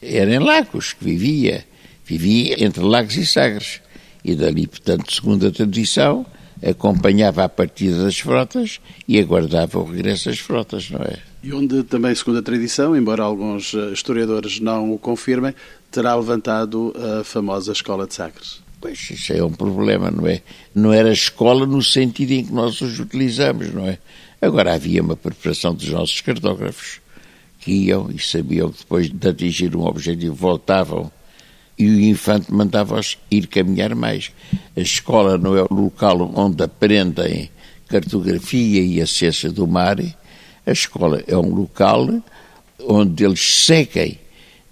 Era 0.01 0.35
em 0.35 0.39
Lagos 0.39 0.91
que 0.91 1.05
vivia. 1.05 1.63
Vivia 2.03 2.61
entre 2.61 2.83
Lagos 2.83 3.15
e 3.15 3.25
Sagres. 3.25 3.79
E 4.27 4.35
dali, 4.35 4.67
portanto, 4.67 5.09
segundo 5.09 5.47
a 5.47 5.51
tradição, 5.51 6.25
acompanhava 6.61 7.45
a 7.45 7.49
partida 7.49 8.03
das 8.03 8.19
frotas 8.19 8.81
e 9.07 9.17
aguardava 9.17 9.79
o 9.79 9.85
regresso 9.85 10.29
das 10.29 10.37
frotas, 10.39 10.89
não 10.91 10.99
é? 10.99 11.17
E 11.41 11.53
onde 11.53 11.81
também, 11.83 12.13
segundo 12.13 12.39
a 12.39 12.41
tradição, 12.41 12.93
embora 12.93 13.23
alguns 13.23 13.73
eh, 13.73 13.93
historiadores 13.93 14.59
não 14.59 14.91
o 14.91 14.99
confirmem, 14.99 15.55
terá 15.89 16.13
levantado 16.13 16.93
a 16.97 17.23
famosa 17.23 17.71
Escola 17.71 18.05
de 18.05 18.15
Sagres. 18.15 18.61
Pois 18.81 19.09
isso 19.09 19.31
é 19.31 19.41
um 19.41 19.53
problema, 19.53 20.11
não 20.11 20.27
é? 20.27 20.41
Não 20.75 20.91
era 20.91 21.09
escola 21.11 21.65
no 21.65 21.81
sentido 21.81 22.31
em 22.31 22.43
que 22.43 22.51
nós 22.51 22.81
os 22.81 22.99
utilizamos, 22.99 23.73
não 23.73 23.87
é? 23.87 23.97
Agora 24.41 24.73
havia 24.73 25.01
uma 25.01 25.15
preparação 25.15 25.73
dos 25.73 25.87
nossos 25.87 26.19
cartógrafos 26.19 26.99
que 27.61 27.71
iam 27.71 28.11
e 28.11 28.19
sabiam 28.19 28.71
que 28.71 28.79
depois 28.79 29.09
de 29.09 29.27
atingir 29.27 29.73
um 29.73 29.85
objetivo 29.85 30.35
voltavam 30.35 31.09
e 31.77 31.87
o 31.87 31.99
infante 32.01 32.51
mandava-os 32.51 33.17
ir 33.29 33.47
caminhar 33.47 33.93
mais. 33.93 34.31
A 34.75 34.81
escola 34.81 35.37
não 35.37 35.55
é 35.55 35.61
o 35.61 35.73
local 35.73 36.31
onde 36.35 36.63
aprendem 36.63 37.49
cartografia 37.87 38.81
e 38.81 39.01
a 39.01 39.07
ciência 39.07 39.49
do 39.51 39.67
mar. 39.67 39.97
A 40.65 40.71
escola 40.71 41.23
é 41.27 41.37
um 41.37 41.53
local 41.53 42.21
onde 42.79 43.23
eles 43.23 43.65
seguem, 43.65 44.19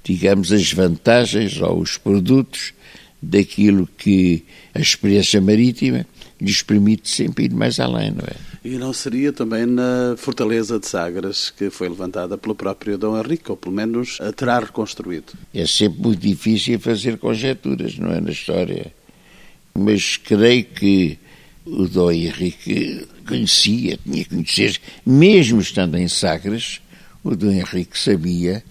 digamos, 0.03 0.51
as 0.51 0.72
vantagens 0.72 1.60
ou 1.62 1.80
os 1.80 1.97
produtos 1.97 2.74
daquilo 3.22 3.88
que 3.97 4.43
a 4.74 4.80
experiência 4.80 5.39
marítima 5.41 6.06
lhes 6.39 6.62
permite 6.62 7.10
sempre 7.10 7.45
ir 7.45 7.53
mais 7.53 7.80
além, 7.80 8.12
não 8.12 8.26
é? 8.26 8.55
E 8.66 8.80
não 8.80 8.91
seria 8.91 9.32
também 9.32 9.63
na 9.68 10.16
Fortaleza 10.18 10.80
de 10.80 10.88
Sagres, 10.88 11.51
que 11.51 11.70
foi 11.70 11.88
levantada 11.88 12.36
pelo 12.36 12.55
próprio 12.55 12.97
Dom 12.97 13.16
Henrique, 13.16 13.51
ou 13.51 13.55
pelo 13.55 13.76
menos 13.76 14.18
a 14.20 14.34
terá 14.34 14.57
reconstruído? 14.57 15.34
É 15.53 15.68
sempre 15.68 16.01
muito 16.01 16.20
difícil 16.20 16.80
fazer 16.80 17.20
conjecturas, 17.20 17.95
não 17.99 18.11
é, 18.11 18.20
na 18.20 18.32
história. 18.32 18.91
Mas 19.78 20.18
creio 20.18 20.66
que 20.66 21.16
o 21.63 21.88
Dom 21.88 22.09
Henrique 22.09 23.07
conhecia, 23.28 23.99
tinha 24.03 24.24
que 24.24 24.32
conhecer, 24.32 24.82
mesmo 25.05 25.61
estando 25.61 25.95
em 25.95 26.07
Sagres, 26.07 26.82
o 27.24 27.36
Dom 27.36 27.51
Henrique 27.51 27.99
sabia 27.99 28.63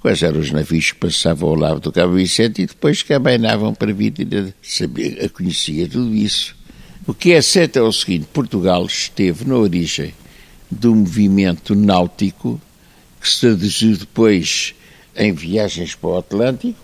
quais 0.00 0.24
eram 0.24 0.40
os 0.40 0.50
navios 0.50 0.90
que 0.90 0.98
passavam 0.98 1.50
ao 1.50 1.54
lado 1.54 1.78
do 1.78 1.92
Cabo 1.92 2.14
Vicente 2.14 2.62
e 2.62 2.66
depois 2.66 3.04
caminhavam 3.04 3.72
para 3.72 3.92
vir 3.92 4.12
a 4.12 4.52
saber, 4.60 5.24
a 5.24 5.28
conhecia 5.28 5.88
tudo 5.88 6.12
isso. 6.16 6.55
O 7.08 7.14
que 7.14 7.32
é 7.32 7.40
certo 7.40 7.78
é 7.78 7.82
o 7.82 7.92
seguinte: 7.92 8.26
Portugal 8.32 8.84
esteve 8.84 9.44
na 9.44 9.54
origem 9.54 10.12
do 10.68 10.92
movimento 10.92 11.72
náutico 11.72 12.60
que 13.20 13.28
se 13.28 13.42
traduziu 13.42 13.96
depois 13.96 14.74
em 15.14 15.32
viagens 15.32 15.94
para 15.94 16.10
o 16.10 16.18
Atlântico 16.18 16.78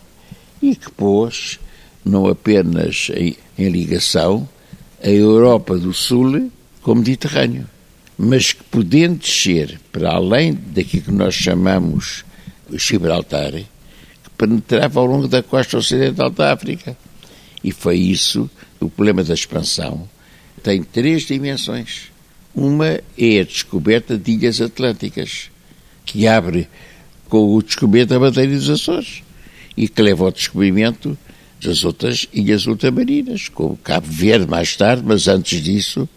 e 0.62 0.76
que 0.76 0.88
pôs, 0.92 1.58
não 2.04 2.28
apenas 2.28 3.10
em, 3.16 3.36
em 3.58 3.68
ligação, 3.68 4.48
a 5.02 5.08
Europa 5.08 5.76
do 5.76 5.92
Sul 5.92 6.52
com 6.82 6.92
o 6.92 6.96
Mediterrâneo, 6.96 7.66
mas 8.16 8.52
que 8.52 8.62
podendo 8.62 9.18
descer 9.18 9.80
para 9.90 10.12
além 10.12 10.54
daquilo 10.54 11.02
que 11.02 11.10
nós 11.10 11.34
chamamos 11.34 12.24
Gibraltar, 12.70 13.50
que 13.54 14.30
penetrava 14.38 15.00
ao 15.00 15.06
longo 15.06 15.26
da 15.26 15.42
costa 15.42 15.78
ocidental 15.78 16.30
da 16.30 16.52
África. 16.52 16.96
E 17.64 17.70
foi 17.72 17.96
isso, 17.96 18.48
o 18.80 18.88
problema 18.88 19.22
da 19.22 19.34
expansão 19.34 20.08
tem 20.62 20.82
três 20.82 21.22
dimensões. 21.24 22.10
Uma 22.54 23.00
é 23.18 23.40
a 23.40 23.44
descoberta 23.44 24.16
de 24.16 24.32
ilhas 24.32 24.60
atlânticas, 24.60 25.50
que 26.04 26.26
abre 26.26 26.68
com 27.28 27.54
o 27.54 27.62
descobrimento 27.62 28.10
da 28.10 28.20
Madeira 28.20 28.52
dos 28.52 28.68
Açores 28.68 29.22
e 29.76 29.88
que 29.88 30.02
leva 30.02 30.24
ao 30.24 30.30
descobrimento 30.30 31.16
das 31.62 31.84
outras 31.84 32.28
ilhas 32.32 32.66
ultramarinas, 32.66 33.48
como 33.48 33.76
Cabo 33.76 34.06
Verde 34.06 34.46
mais 34.46 34.76
tarde, 34.76 35.02
mas 35.04 35.28
antes 35.28 35.62
disso, 35.62 36.08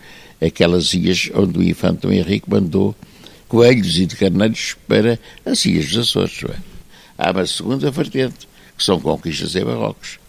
aquelas 0.42 0.94
ilhas 0.94 1.30
onde 1.34 1.60
o 1.60 1.64
infante 1.64 2.08
Henrique 2.08 2.50
mandou 2.50 2.96
coelhos 3.48 3.98
e 3.98 4.06
de 4.06 4.16
carneiros 4.16 4.76
para 4.88 5.20
as 5.46 5.64
ilhas 5.66 5.86
dos 5.86 5.98
Açores. 5.98 6.44
É? 6.50 6.56
Há 7.18 7.32
uma 7.32 7.46
segunda 7.46 7.90
vertente, 7.92 8.48
que 8.78 8.84
são 8.84 9.00
conquistas 9.00 9.56
em 9.56 9.64
Marrocos, 9.64 10.20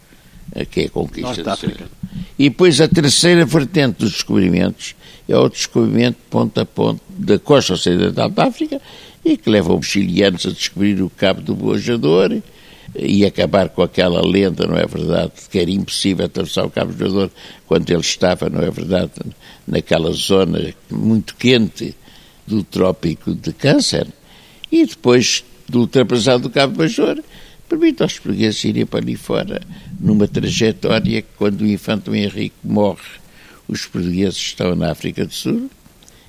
que 0.65 0.81
é 0.81 0.85
a 0.85 0.89
conquista 0.89 1.43
Norte 1.43 1.49
África. 1.49 1.89
E 2.37 2.49
depois 2.49 2.79
a 2.79 2.87
terceira 2.87 3.45
vertente 3.45 3.99
dos 3.99 4.11
descobrimentos 4.11 4.95
é 5.27 5.37
o 5.37 5.49
descobrimento 5.49 6.17
ponto 6.29 6.59
a 6.59 6.65
ponto 6.65 7.01
da 7.09 7.37
costa 7.39 7.73
ocidental 7.73 8.29
da 8.29 8.45
África 8.45 8.81
e 9.25 9.35
que 9.37 9.49
leva 9.49 9.75
os 9.75 9.85
chilianos 9.85 10.45
a 10.45 10.51
descobrir 10.51 11.01
o 11.01 11.09
Cabo 11.09 11.41
do 11.41 11.55
Boajador 11.55 12.41
e 12.95 13.25
acabar 13.25 13.69
com 13.69 13.81
aquela 13.81 14.25
lenda, 14.25 14.65
não 14.65 14.77
é 14.77 14.85
verdade, 14.85 15.33
que 15.51 15.59
era 15.59 15.69
impossível 15.69 16.25
atravessar 16.25 16.65
o 16.65 16.69
Cabo 16.69 16.91
do 16.91 16.97
Boajador 16.97 17.29
quando 17.67 17.89
ele 17.89 17.99
estava, 17.99 18.49
não 18.49 18.61
é 18.61 18.71
verdade, 18.71 19.11
naquela 19.67 20.11
zona 20.11 20.73
muito 20.89 21.35
quente 21.35 21.95
do 22.45 22.63
Trópico 22.63 23.35
de 23.35 23.51
Câncer 23.51 24.07
e 24.71 24.85
depois 24.85 25.43
do 25.67 25.81
ultrapassado 25.81 26.43
do 26.43 26.49
Cabo 26.49 26.77
Major 26.77 27.21
permite 27.67 28.03
aos 28.03 28.19
portugueses 28.19 28.63
irem 28.63 28.85
para 28.85 28.99
ali 28.99 29.15
fora 29.15 29.61
numa 29.99 30.27
trajetória 30.27 31.21
que 31.21 31.27
quando 31.37 31.61
o 31.61 31.67
infante 31.67 32.09
Henrique 32.11 32.55
morre 32.63 33.19
os 33.67 33.85
portugueses 33.85 34.37
estão 34.37 34.75
na 34.75 34.91
África 34.91 35.25
do 35.25 35.33
Sul 35.33 35.69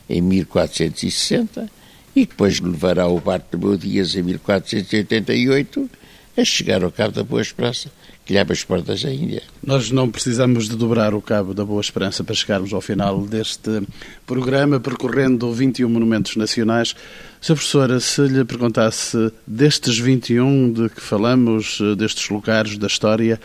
em 0.09 0.21
1460 0.21 1.69
e 2.17 2.27
depois 2.27 2.61
levará 2.61 3.07
o 3.07 3.21
barco 3.21 3.57
de 3.57 3.89
Dias 3.89 4.15
em 4.15 4.23
1488 4.23 5.91
a 6.37 6.45
chegar 6.45 6.83
ao 6.83 6.91
Cabo 6.91 7.13
da 7.13 7.23
Boa 7.23 7.43
Esperança 7.43 7.91
que 8.29 8.35
lhe 8.35 8.39
abre 8.39 8.53
as 8.53 8.63
portas 8.63 9.07
à 9.07 9.11
Índia. 9.11 9.43
Nós 9.65 9.91
não 9.91 10.11
precisamos 10.11 10.69
de 10.69 10.77
dobrar 10.77 11.15
o 11.15 11.23
cabo 11.23 11.55
da 11.55 11.65
Boa 11.65 11.81
Esperança 11.81 12.23
para 12.23 12.35
chegarmos 12.35 12.75
ao 12.75 12.81
final 12.83 13.23
deste 13.23 13.81
programa, 14.27 14.79
percorrendo 14.79 15.51
21 15.51 15.89
monumentos 15.89 16.37
nacionais. 16.37 16.95
Sr. 17.41 17.55
Professora, 17.55 18.01
se 18.01 18.23
lhe 18.23 18.45
perguntasse 18.45 19.33
destes 19.47 19.99
21 19.99 20.73
de 20.73 20.89
que 20.89 21.01
falamos, 21.01 21.79
destes 21.97 22.29
lugares 22.29 22.77
da 22.77 22.89
história, 22.89 23.41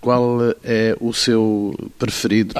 qual 0.00 0.38
é 0.64 0.96
o 0.98 1.12
seu 1.12 1.78
preferido? 1.98 2.54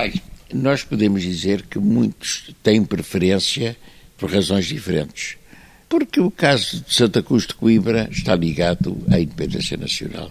Nós 0.53 0.85
podemos 0.85 1.23
dizer 1.23 1.63
que 1.63 1.79
muitos 1.79 2.55
têm 2.63 2.85
preferência 2.85 3.77
por 4.19 4.31
razões 4.31 4.67
diferentes. 4.67 5.37
Porque 5.89 6.21
o 6.21 6.31
caso 6.31 6.83
de 6.83 6.95
Santa 6.95 7.23
Cruz 7.23 7.47
de 7.47 7.55
Coimbra 7.55 8.09
está 8.13 8.37
ligado 8.37 8.97
à 9.11 9.19
independência 9.19 9.77
nacional. 9.77 10.31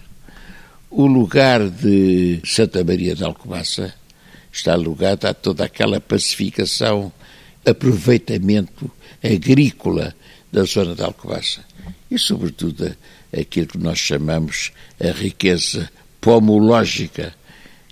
O 0.89 1.05
lugar 1.05 1.67
de 1.69 2.39
Santa 2.45 2.83
Maria 2.83 3.15
de 3.15 3.23
Alcobaça 3.23 3.93
está 4.51 4.75
ligado 4.77 5.25
a 5.25 5.33
toda 5.33 5.65
aquela 5.65 5.99
pacificação, 5.99 7.11
aproveitamento 7.65 8.89
agrícola 9.23 10.15
da 10.51 10.63
zona 10.63 10.95
de 10.95 11.03
Alcobaça. 11.03 11.63
E, 12.09 12.17
sobretudo, 12.17 12.95
aquilo 13.37 13.67
que 13.67 13.77
nós 13.77 13.99
chamamos 13.99 14.71
a 14.99 15.11
riqueza 15.11 15.89
pomológica, 16.19 17.33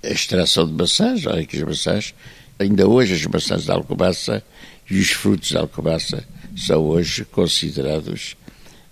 a 0.03 0.09
extração 0.09 0.65
de 0.65 0.73
maçãs, 0.73 1.25
olha 1.25 1.45
que 1.45 1.57
as 1.57 1.63
maçãs, 1.63 2.13
ainda 2.59 2.87
hoje 2.87 3.13
as 3.13 3.25
maçãs 3.25 3.63
de 3.63 3.71
Alcobaça 3.71 4.43
e 4.89 4.99
os 4.99 5.11
frutos 5.11 5.49
de 5.49 5.57
Alcobaça 5.57 6.25
são 6.55 6.83
hoje 6.83 7.25
considerados 7.25 8.35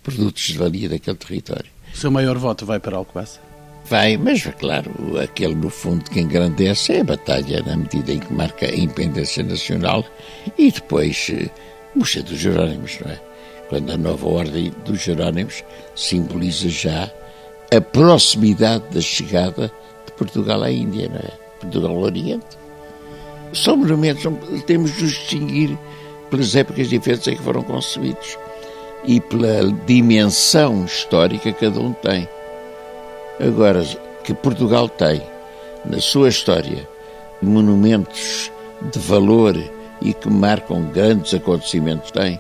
produtos 0.04 0.44
de 0.44 0.58
valia 0.58 0.90
daquele 0.90 1.18
território. 1.18 1.72
O 1.94 1.98
seu 1.98 2.12
maior 2.12 2.38
voto 2.38 2.66
vai 2.66 2.80
para 2.80 2.98
Alcobaça? 2.98 3.40
Vai, 3.88 4.18
mas 4.18 4.44
claro, 4.60 4.92
aquele 5.22 5.54
no 5.54 5.70
fundo 5.70 6.10
que 6.10 6.20
engrandece 6.20 6.94
é 6.94 7.02
a 7.02 7.04
batalha 7.04 7.62
na 7.62 7.78
medida 7.78 8.14
em 8.14 8.20
que 8.20 8.34
marca 8.34 8.66
a 8.66 8.76
independência 8.76 9.44
nacional 9.44 10.04
e 10.58 10.72
depois 10.72 11.32
puxa 11.94 12.24
dos 12.24 12.40
Jerónimos, 12.40 12.98
não 13.00 13.12
é? 13.12 13.20
Quando 13.70 13.92
a 13.92 13.98
nova 13.98 14.28
ordem 14.28 14.74
dos 14.84 15.02
Jerónimos 15.02 15.64
simboliza 15.96 16.68
já 16.68 17.12
a 17.72 17.80
proximidade 17.80 18.86
da 18.92 19.02
chegada 19.02 19.72
de 20.06 20.12
Portugal 20.14 20.64
à 20.64 20.72
Índia, 20.72 21.08
não 21.08 21.20
é? 21.20 21.32
Portugal 21.60 21.92
ao 21.92 22.02
Oriente. 22.02 22.58
São 23.54 23.78
monumentos, 23.78 24.24
temos 24.66 24.96
de 24.96 25.06
distinguir 25.06 25.78
pelas 26.32 26.56
épocas 26.56 26.90
diferentes 26.90 27.28
em 27.28 27.36
que 27.36 27.44
foram 27.44 27.62
concebidos 27.62 28.36
e 29.06 29.22
pela 29.22 29.72
dimensão 29.86 30.86
histórica 30.86 31.54
que 31.54 31.66
cada 31.68 31.80
um 31.80 31.94
tem. 31.94 32.28
Agora, 33.40 33.84
que 34.24 34.34
Portugal 34.34 34.88
tem 34.88 35.22
na 35.86 36.00
sua 36.00 36.30
história 36.30 36.88
monumentos 37.42 38.52
de 38.82 39.00
valor 39.00 39.56
e 40.02 40.14
que 40.14 40.30
marcam 40.30 40.84
grandes 40.92 41.34
acontecimentos, 41.34 42.12
tem. 42.12 42.40